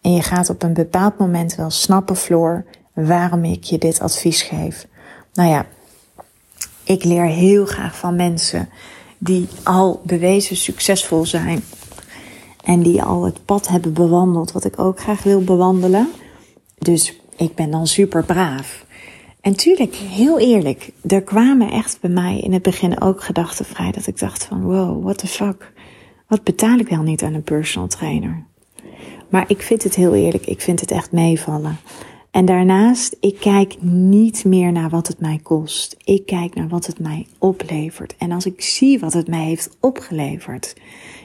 En 0.00 0.12
je 0.12 0.22
gaat 0.22 0.50
op 0.50 0.62
een 0.62 0.72
bepaald 0.72 1.18
moment 1.18 1.54
wel 1.54 1.70
snappen, 1.70 2.16
Floor, 2.16 2.64
waarom 2.92 3.44
ik 3.44 3.64
je 3.64 3.78
dit 3.78 4.00
advies 4.00 4.42
geef. 4.42 4.86
Nou 5.32 5.50
ja, 5.50 5.66
ik 6.84 7.04
leer 7.04 7.24
heel 7.24 7.66
graag 7.66 7.96
van 7.96 8.16
mensen 8.16 8.68
die 9.18 9.48
al 9.62 10.00
bewezen 10.04 10.56
succesvol 10.56 11.26
zijn. 11.26 11.64
En 12.64 12.82
die 12.82 13.02
al 13.02 13.24
het 13.24 13.44
pad 13.44 13.68
hebben 13.68 13.92
bewandeld, 13.92 14.52
wat 14.52 14.64
ik 14.64 14.78
ook 14.78 15.00
graag 15.00 15.22
wil 15.22 15.44
bewandelen. 15.44 16.10
Dus 16.78 17.20
ik 17.36 17.54
ben 17.54 17.70
dan 17.70 17.86
super 17.86 18.24
braaf. 18.24 18.85
En 19.46 19.56
tuurlijk, 19.56 19.94
heel 19.94 20.38
eerlijk, 20.38 20.90
er 21.08 21.22
kwamen 21.22 21.70
echt 21.70 22.00
bij 22.00 22.10
mij 22.10 22.38
in 22.38 22.52
het 22.52 22.62
begin 22.62 23.00
ook 23.00 23.22
gedachten 23.22 23.64
vrij 23.64 23.92
dat 23.92 24.06
ik 24.06 24.18
dacht 24.18 24.44
van 24.44 24.62
wow, 24.62 25.04
what 25.04 25.18
the 25.18 25.26
fuck. 25.26 25.72
Wat 26.28 26.42
betaal 26.42 26.78
ik 26.78 26.88
wel 26.88 27.02
niet 27.02 27.22
aan 27.22 27.34
een 27.34 27.42
personal 27.42 27.88
trainer? 27.88 28.44
Maar 29.28 29.44
ik 29.48 29.62
vind 29.62 29.82
het 29.82 29.94
heel 29.94 30.14
eerlijk, 30.14 30.46
ik 30.46 30.60
vind 30.60 30.80
het 30.80 30.90
echt 30.90 31.12
meevallen. 31.12 31.76
En 32.30 32.44
daarnaast, 32.44 33.16
ik 33.20 33.36
kijk 33.40 33.82
niet 33.82 34.44
meer 34.44 34.72
naar 34.72 34.90
wat 34.90 35.08
het 35.08 35.20
mij 35.20 35.40
kost. 35.42 35.96
Ik 36.04 36.26
kijk 36.26 36.54
naar 36.54 36.68
wat 36.68 36.86
het 36.86 36.98
mij 36.98 37.26
oplevert. 37.38 38.16
En 38.18 38.32
als 38.32 38.46
ik 38.46 38.62
zie 38.62 38.98
wat 38.98 39.12
het 39.12 39.28
mij 39.28 39.44
heeft 39.44 39.76
opgeleverd, 39.80 40.76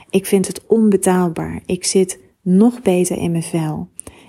ik 0.09 0.25
vind 0.25 0.47
het 0.47 0.65
onbetaalbaar. 0.67 1.61
Ik 1.65 1.85
zit 1.85 2.19
nog 2.41 2.81
beter 2.81 3.17
in 3.17 3.31
mijn 3.31 3.43
vel. 3.43 3.87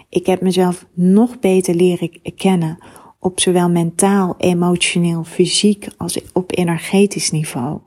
Ik 0.09 0.27
heb 0.27 0.41
mezelf 0.41 0.87
nog 0.95 1.39
beter 1.39 1.75
leren 1.75 2.21
kennen 2.37 2.79
op 3.23 3.41
zowel 3.41 3.71
mentaal, 3.71 4.35
emotioneel, 4.39 5.25
fysiek 5.25 5.87
als 5.97 6.21
op 6.33 6.57
energetisch 6.57 7.31
niveau. 7.31 7.79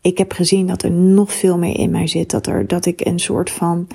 Ik 0.00 0.18
heb 0.18 0.32
gezien 0.32 0.66
dat 0.66 0.82
er 0.82 0.90
nog 0.90 1.32
veel 1.32 1.58
meer 1.58 1.78
in 1.78 1.90
mij 1.90 2.06
zit, 2.06 2.30
dat, 2.30 2.46
er, 2.46 2.66
dat 2.66 2.86
ik 2.86 3.04
een 3.04 3.18
soort 3.18 3.50
van 3.50 3.88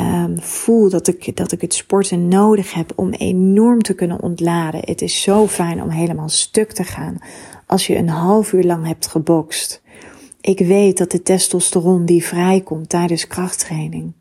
um, 0.00 0.40
voel 0.40 0.90
dat 0.90 1.08
ik, 1.08 1.36
dat 1.36 1.52
ik 1.52 1.60
het 1.60 1.74
sporten 1.74 2.28
nodig 2.28 2.74
heb 2.74 2.92
om 2.96 3.12
enorm 3.12 3.82
te 3.82 3.94
kunnen 3.94 4.22
ontladen. 4.22 4.80
Het 4.84 5.02
is 5.02 5.22
zo 5.22 5.46
fijn 5.46 5.82
om 5.82 5.88
helemaal 5.88 6.28
stuk 6.28 6.72
te 6.72 6.84
gaan 6.84 7.18
als 7.66 7.86
je 7.86 7.96
een 7.96 8.08
half 8.08 8.52
uur 8.52 8.64
lang 8.64 8.86
hebt 8.86 9.06
gebokst. 9.06 9.82
Ik 10.40 10.58
weet 10.58 10.98
dat 10.98 11.10
de 11.10 11.22
testosteron 11.22 12.04
die 12.04 12.24
vrijkomt 12.24 12.88
tijdens 12.88 13.26
krachttraining, 13.26 14.12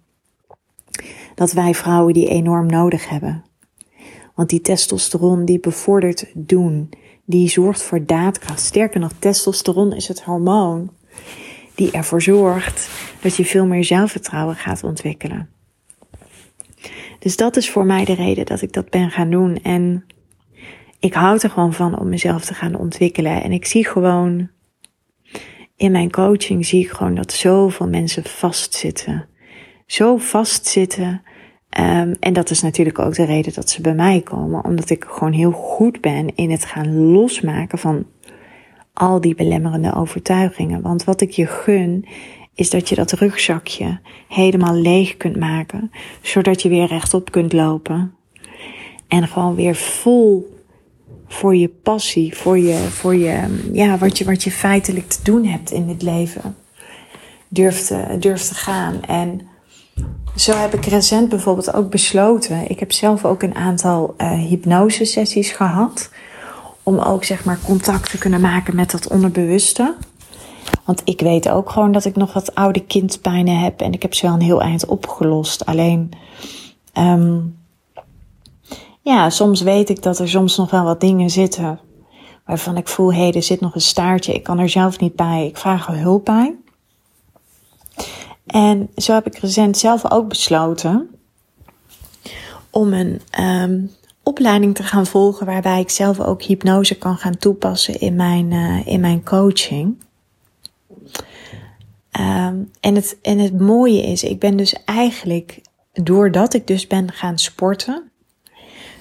dat 1.36 1.52
wij 1.52 1.74
vrouwen 1.74 2.14
die 2.14 2.28
enorm 2.28 2.66
nodig 2.66 3.10
hebben. 3.10 3.44
Want 4.34 4.50
die 4.50 4.62
testosteron 4.62 5.46
die 5.46 5.60
bevordert 5.60 6.26
doen, 6.34 6.90
die 7.26 7.50
zorgt 7.50 7.84
voor 7.84 8.06
daadkracht. 8.06 8.60
Sterker 8.60 9.00
nog, 9.00 9.12
testosteron 9.20 9.94
is 9.94 10.08
het 10.08 10.24
hormoon 10.24 10.92
die 11.76 11.92
ervoor 11.92 12.22
zorgt 12.22 12.90
dat 13.22 13.36
je 13.36 13.46
veel 13.46 13.66
meer 13.66 13.84
zelfvertrouwen 13.84 14.56
gaat 14.56 14.84
ontwikkelen. 14.84 15.50
Dus 17.20 17.36
dat 17.36 17.58
is 17.58 17.70
voor 17.70 17.86
mij 17.86 18.06
de 18.06 18.14
reden 18.14 18.46
dat 18.46 18.62
ik 18.62 18.74
dat 18.74 18.90
ben 18.90 19.12
gaan 19.12 19.30
doen. 19.30 19.62
En 19.62 20.06
ik 21.00 21.14
hou 21.14 21.40
er 21.42 21.50
gewoon 21.50 21.74
van 21.74 22.00
om 22.00 22.10
mezelf 22.10 22.46
te 22.46 22.54
gaan 22.54 22.76
ontwikkelen. 22.76 23.44
En 23.44 23.52
ik 23.52 23.66
zie 23.66 23.88
gewoon 23.88 24.50
in 25.76 25.92
mijn 25.92 26.12
coaching 26.12 26.66
zie 26.66 26.84
ik 26.84 26.90
gewoon 26.90 27.16
dat 27.16 27.32
zoveel 27.32 27.88
mensen 27.88 28.24
vastzitten. 28.24 29.28
Zo 29.86 30.18
vastzitten. 30.18 31.22
Um, 31.80 32.16
en 32.20 32.34
dat 32.34 32.50
is 32.50 32.62
natuurlijk 32.62 33.00
ook 33.00 33.16
de 33.16 33.26
reden 33.26 33.54
dat 33.54 33.70
ze 33.70 33.82
bij 33.82 33.94
mij 33.94 34.22
komen. 34.22 34.64
Omdat 34.64 34.90
ik 34.90 35.06
gewoon 35.10 35.34
heel 35.34 35.52
goed 35.52 36.02
ben 36.02 36.36
in 36.36 36.52
het 36.52 36.66
gaan 36.66 36.96
losmaken 36.96 37.78
van 37.78 38.06
al 38.94 39.22
die 39.22 39.36
belemmerende 39.36 39.94
overtuigingen. 39.94 40.82
Want 40.82 41.04
wat 41.04 41.22
ik 41.22 41.30
je 41.30 41.46
gun 41.46 42.06
is 42.54 42.70
dat 42.70 42.90
je 42.90 42.96
dat 42.96 43.12
rugzakje 43.12 44.00
helemaal 44.28 44.74
leeg 44.74 45.18
kunt 45.18 45.36
maken, 45.36 45.92
zodat 46.22 46.62
je 46.62 46.70
weer 46.70 46.88
rechtop 46.88 47.32
kunt 47.32 47.54
lopen. 47.54 48.14
En 49.08 49.28
gewoon 49.28 49.56
weer 49.56 49.76
vol 49.76 50.58
voor 51.28 51.56
je 51.56 51.68
passie, 51.70 52.36
voor 52.36 52.58
je, 52.58 52.76
voor 52.76 53.16
je, 53.16 53.64
ja, 53.72 53.98
wat 53.98 54.18
je, 54.18 54.26
wat 54.26 54.44
je 54.44 54.52
feitelijk 54.52 55.08
te 55.08 55.20
doen 55.24 55.46
hebt 55.46 55.72
in 55.72 55.88
het 55.88 56.02
leven, 56.02 56.56
durft 57.48 57.88
te, 57.88 58.16
durft 58.20 58.48
te 58.48 58.56
gaan. 58.56 59.04
En 59.04 59.42
zo 60.36 60.52
heb 60.52 60.74
ik 60.74 60.86
recent 60.86 61.30
bijvoorbeeld 61.30 61.74
ook 61.74 61.90
besloten. 61.90 62.70
Ik 62.70 62.80
heb 62.80 62.92
zelf 62.92 63.26
ook 63.26 63.44
een 63.44 63.56
aantal 63.56 64.14
uh, 64.18 64.32
hypnosesessies 64.32 65.52
gehad. 65.52 66.10
Om 66.84 67.00
ook 67.00 67.24
zeg 67.24 67.46
maar 67.46 67.60
contact 67.66 68.10
te 68.10 68.18
kunnen 68.18 68.42
maken 68.42 68.76
met 68.76 68.92
dat 68.92 69.08
onderbewuste. 69.08 69.96
Want 70.86 71.02
ik 71.04 71.20
weet 71.20 71.50
ook 71.50 71.70
gewoon 71.70 71.92
dat 71.92 72.06
ik 72.06 72.16
nog 72.16 72.34
wat 72.34 72.56
oude 72.56 72.86
kindpijnen 72.86 73.60
heb. 73.60 73.82
En 73.82 73.94
ik 73.94 74.02
heb 74.02 74.14
ze 74.14 74.26
wel 74.26 74.36
een 74.36 74.42
heel 74.42 74.62
eind 74.62 74.86
opgelost. 74.86 75.66
Alleen, 75.66 76.12
um, 76.98 77.58
ja, 79.02 79.30
soms 79.30 79.62
weet 79.62 79.90
ik 79.90 80.04
dat 80.04 80.20
er 80.20 80.30
soms 80.30 80.58
nog 80.58 80.72
wel 80.72 80.84
wat 80.84 81.02
dingen 81.02 81.30
zitten. 81.30 81.80
Waarvan 82.46 82.78
ik 82.78 82.88
voel, 82.88 83.14
hé, 83.14 83.22
hey, 83.22 83.34
er 83.34 83.44
zit 83.44 83.60
nog 83.60 83.76
een 83.76 83.82
staartje. 83.82 84.34
Ik 84.34 84.44
kan 84.44 84.60
er 84.60 84.70
zelf 84.70 85.00
niet 85.00 85.16
bij. 85.16 85.46
Ik 85.48 85.58
vraag 85.58 85.88
hulp 85.88 86.26
bij. 86.26 86.56
En 88.46 88.90
zo 88.96 89.14
heb 89.14 89.26
ik 89.26 89.38
recent 89.38 89.78
zelf 89.78 90.12
ook 90.12 90.28
besloten 90.28 91.10
om 92.70 92.94
een 92.94 93.22
um, 93.40 93.92
opleiding 94.24 94.76
te 94.76 94.84
gaan 94.84 95.06
volgen 95.06 95.46
waarbij 95.46 95.80
ik 95.80 95.90
zelf 95.90 96.20
ook 96.20 96.42
hypnose 96.42 96.98
kan 96.98 97.18
gaan 97.18 97.38
toepassen 97.38 98.00
in 98.00 98.16
mijn, 98.16 98.52
uh, 98.52 98.88
in 98.88 99.00
mijn 99.00 99.24
coaching. 99.24 99.96
Um, 102.20 102.72
en, 102.80 102.96
het, 102.96 103.18
en 103.22 103.40
het 103.40 103.60
mooie 103.60 104.02
is, 104.02 104.24
ik 104.24 104.40
ben 104.40 104.58
dus 104.58 104.84
eigenlijk, 104.86 105.62
doordat 105.94 106.54
ik 106.54 106.68
dus 106.68 106.88
ben 106.88 107.12
gaan 107.12 107.38
sporten, 107.38 108.12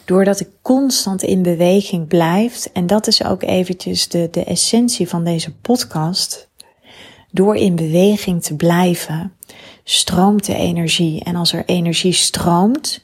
doordat 0.05 0.41
ik 0.41 0.49
constant 0.63 1.23
in 1.23 1.43
beweging 1.43 2.09
blijf, 2.09 2.65
en 2.73 2.87
dat 2.87 3.07
is 3.07 3.25
ook 3.25 3.43
eventjes 3.43 4.09
de, 4.09 4.29
de 4.31 4.45
essentie 4.45 5.09
van 5.09 5.25
deze 5.25 5.55
podcast, 5.55 6.49
door 7.33 7.57
in 7.57 7.77
beweging 7.77 8.43
te 8.43 8.57
blijven, 8.57 9.33
stroomt 9.85 10.47
de 10.47 10.55
energie. 10.55 11.25
En 11.25 11.37
als 11.37 11.53
er 11.53 11.65
energie 11.67 12.13
stroomt, 12.13 13.03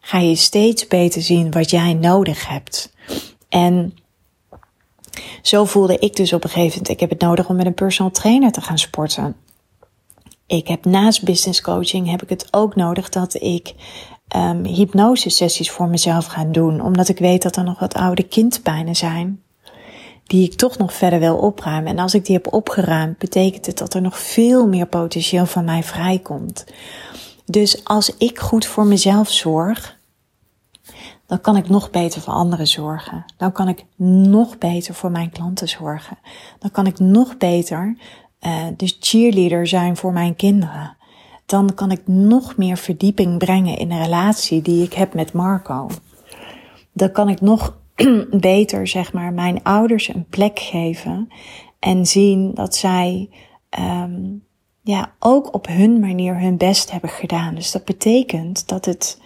ga 0.00 0.18
je 0.18 0.34
steeds 0.34 0.86
beter 0.86 1.22
zien 1.22 1.50
wat 1.50 1.70
jij 1.70 1.94
nodig 1.94 2.48
hebt. 2.48 2.92
En 3.48 3.94
zo 5.42 5.64
voelde 5.64 5.98
ik 5.98 6.16
dus 6.16 6.32
op 6.32 6.44
een 6.44 6.50
gegeven 6.50 6.70
moment, 6.70 6.88
ik 6.88 7.00
heb 7.00 7.10
het 7.10 7.20
nodig 7.20 7.48
om 7.48 7.56
met 7.56 7.66
een 7.66 7.74
personal 7.74 8.10
trainer 8.10 8.52
te 8.52 8.60
gaan 8.60 8.78
sporten. 8.78 9.36
Ik 10.46 10.68
heb 10.68 10.84
naast 10.84 11.24
business 11.24 11.60
coaching 11.60 12.10
heb 12.10 12.22
ik 12.22 12.28
het 12.28 12.48
ook 12.50 12.76
nodig 12.76 13.08
dat 13.08 13.34
ik 13.34 13.74
um, 14.36 14.64
hypnose 14.64 15.30
sessies 15.30 15.70
voor 15.70 15.88
mezelf 15.88 16.26
ga 16.26 16.44
doen, 16.44 16.80
omdat 16.80 17.08
ik 17.08 17.18
weet 17.18 17.42
dat 17.42 17.56
er 17.56 17.64
nog 17.64 17.78
wat 17.78 17.94
oude 17.94 18.22
kindpijnen 18.22 18.96
zijn 18.96 19.42
die 20.30 20.44
ik 20.44 20.54
toch 20.54 20.78
nog 20.78 20.92
verder 20.92 21.18
wil 21.18 21.36
opruimen. 21.36 21.90
En 21.90 21.98
als 21.98 22.14
ik 22.14 22.24
die 22.24 22.34
heb 22.34 22.52
opgeruimd, 22.52 23.18
betekent 23.18 23.66
het 23.66 23.78
dat 23.78 23.94
er 23.94 24.00
nog 24.00 24.18
veel 24.18 24.66
meer 24.66 24.86
potentieel 24.86 25.46
van 25.46 25.64
mij 25.64 25.82
vrijkomt. 25.82 26.64
Dus 27.44 27.84
als 27.84 28.16
ik 28.16 28.38
goed 28.38 28.66
voor 28.66 28.86
mezelf 28.86 29.30
zorg, 29.30 29.98
dan 31.26 31.40
kan 31.40 31.56
ik 31.56 31.68
nog 31.68 31.90
beter 31.90 32.20
voor 32.20 32.32
anderen 32.32 32.66
zorgen. 32.66 33.24
Dan 33.36 33.52
kan 33.52 33.68
ik 33.68 33.84
nog 33.96 34.58
beter 34.58 34.94
voor 34.94 35.10
mijn 35.10 35.30
klanten 35.30 35.68
zorgen. 35.68 36.18
Dan 36.58 36.70
kan 36.70 36.86
ik 36.86 36.98
nog 36.98 37.36
beter 37.36 37.96
uh, 38.40 38.66
dus 38.76 38.96
cheerleader 39.00 39.66
zijn 39.66 39.96
voor 39.96 40.12
mijn 40.12 40.36
kinderen. 40.36 40.96
Dan 41.46 41.74
kan 41.74 41.90
ik 41.90 42.00
nog 42.06 42.56
meer 42.56 42.76
verdieping 42.76 43.38
brengen 43.38 43.78
in 43.78 43.88
de 43.88 44.02
relatie 44.02 44.62
die 44.62 44.84
ik 44.84 44.92
heb 44.92 45.14
met 45.14 45.32
Marco. 45.32 45.88
Dan 46.92 47.12
kan 47.12 47.28
ik 47.28 47.40
nog 47.40 47.78
beter, 48.40 48.86
zeg 48.86 49.12
maar, 49.12 49.32
mijn 49.32 49.62
ouders 49.62 50.08
een 50.08 50.26
plek 50.30 50.58
geven 50.58 51.28
en 51.78 52.06
zien 52.06 52.54
dat 52.54 52.76
zij 52.76 53.28
um, 53.78 54.44
ja, 54.82 55.12
ook 55.18 55.54
op 55.54 55.66
hun 55.66 56.00
manier 56.00 56.40
hun 56.40 56.56
best 56.56 56.90
hebben 56.90 57.10
gedaan. 57.10 57.54
Dus 57.54 57.70
dat 57.70 57.84
betekent 57.84 58.68
dat 58.68 58.84
het, 58.84 59.20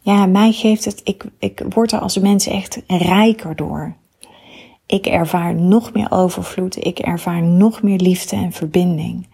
ja, 0.00 0.26
mij 0.26 0.52
geeft 0.52 0.84
het, 0.84 1.00
ik, 1.04 1.24
ik 1.38 1.62
word 1.68 1.92
er 1.92 2.00
als 2.00 2.18
mens 2.18 2.46
echt 2.46 2.82
rijker 2.86 3.56
door. 3.56 3.96
Ik 4.86 5.06
ervaar 5.06 5.54
nog 5.54 5.92
meer 5.92 6.10
overvloed. 6.10 6.84
Ik 6.84 6.98
ervaar 6.98 7.42
nog 7.42 7.82
meer 7.82 7.98
liefde 7.98 8.36
en 8.36 8.52
verbinding. 8.52 9.26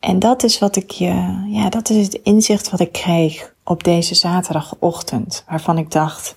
En 0.00 0.18
dat 0.18 0.42
is 0.42 0.58
wat 0.58 0.76
ik 0.76 0.90
je, 0.90 1.44
ja, 1.46 1.68
dat 1.68 1.90
is 1.90 2.06
het 2.06 2.20
inzicht 2.22 2.70
wat 2.70 2.80
ik 2.80 2.92
kreeg 2.92 3.54
op 3.64 3.84
deze 3.84 4.14
zaterdagochtend. 4.14 5.44
Waarvan 5.48 5.78
ik 5.78 5.90
dacht, 5.90 6.36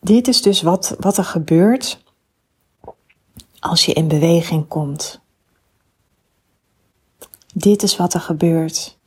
dit 0.00 0.28
is 0.28 0.42
dus 0.42 0.62
wat, 0.62 0.96
wat 0.98 1.16
er 1.16 1.24
gebeurt 1.24 2.02
als 3.58 3.84
je 3.84 3.92
in 3.92 4.08
beweging 4.08 4.68
komt. 4.68 5.20
Dit 7.54 7.82
is 7.82 7.96
wat 7.96 8.14
er 8.14 8.20
gebeurt 8.20 8.98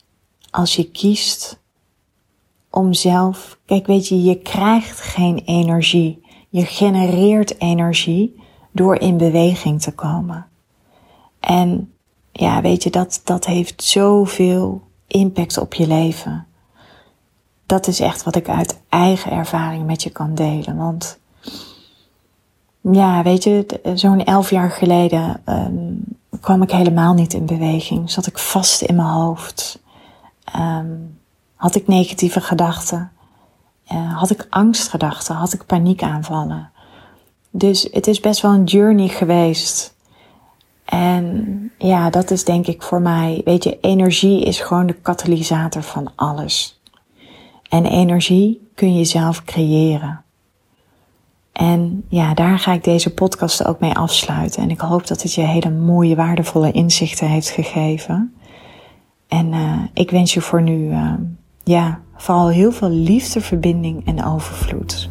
als 0.50 0.76
je 0.76 0.90
kiest 0.90 1.60
om 2.70 2.92
zelf, 2.92 3.58
kijk 3.64 3.86
weet 3.86 4.08
je, 4.08 4.22
je 4.22 4.38
krijgt 4.38 5.00
geen 5.00 5.38
energie 5.38 6.22
je 6.52 6.64
genereert 6.64 7.60
energie 7.60 8.42
door 8.72 8.96
in 8.96 9.16
beweging 9.16 9.82
te 9.82 9.92
komen. 9.92 10.46
En 11.40 11.92
ja, 12.32 12.60
weet 12.60 12.82
je, 12.82 12.90
dat, 12.90 13.20
dat 13.24 13.46
heeft 13.46 13.82
zoveel 13.82 14.82
impact 15.06 15.58
op 15.58 15.74
je 15.74 15.86
leven. 15.86 16.46
Dat 17.72 17.86
is 17.86 18.00
echt 18.00 18.22
wat 18.22 18.36
ik 18.36 18.48
uit 18.48 18.80
eigen 18.88 19.32
ervaring 19.32 19.86
met 19.86 20.02
je 20.02 20.10
kan 20.10 20.34
delen. 20.34 20.76
Want 20.76 21.18
ja, 22.80 23.22
weet 23.22 23.44
je, 23.44 23.80
zo'n 23.94 24.24
elf 24.24 24.50
jaar 24.50 24.70
geleden 24.70 25.42
um, 25.46 26.04
kwam 26.40 26.62
ik 26.62 26.70
helemaal 26.70 27.14
niet 27.14 27.32
in 27.32 27.46
beweging. 27.46 28.10
Zat 28.10 28.26
ik 28.26 28.38
vast 28.38 28.82
in 28.82 28.96
mijn 28.96 29.08
hoofd. 29.08 29.82
Um, 30.56 31.18
had 31.54 31.74
ik 31.74 31.86
negatieve 31.86 32.40
gedachten. 32.40 33.12
Uh, 33.92 34.18
had 34.18 34.30
ik 34.30 34.46
angstgedachten. 34.50 35.34
Had 35.34 35.52
ik 35.52 35.66
paniekaanvallen. 35.66 36.70
Dus 37.50 37.88
het 37.90 38.06
is 38.06 38.20
best 38.20 38.40
wel 38.40 38.52
een 38.52 38.64
journey 38.64 39.08
geweest. 39.08 39.94
En 40.84 41.72
ja, 41.78 42.10
dat 42.10 42.30
is 42.30 42.44
denk 42.44 42.66
ik 42.66 42.82
voor 42.82 43.00
mij, 43.00 43.40
weet 43.44 43.64
je, 43.64 43.78
energie 43.80 44.44
is 44.44 44.60
gewoon 44.60 44.86
de 44.86 44.94
katalysator 45.02 45.82
van 45.82 46.10
alles. 46.14 46.80
En 47.72 47.86
energie 47.86 48.68
kun 48.74 48.94
je 48.94 49.04
zelf 49.04 49.44
creëren. 49.44 50.24
En 51.52 52.04
ja, 52.08 52.34
daar 52.34 52.58
ga 52.58 52.72
ik 52.72 52.84
deze 52.84 53.14
podcast 53.14 53.64
ook 53.64 53.80
mee 53.80 53.94
afsluiten. 53.94 54.62
En 54.62 54.70
ik 54.70 54.80
hoop 54.80 55.06
dat 55.06 55.22
het 55.22 55.34
je 55.34 55.40
hele 55.40 55.70
mooie, 55.70 56.16
waardevolle 56.16 56.72
inzichten 56.72 57.28
heeft 57.28 57.50
gegeven. 57.50 58.34
En 59.28 59.52
uh, 59.52 59.78
ik 59.92 60.10
wens 60.10 60.34
je 60.34 60.40
voor 60.40 60.62
nu, 60.62 60.90
uh, 60.90 61.12
ja, 61.64 62.00
vooral 62.16 62.48
heel 62.48 62.72
veel 62.72 62.90
liefde, 62.90 63.40
verbinding 63.40 64.06
en 64.06 64.24
overvloed. 64.24 65.10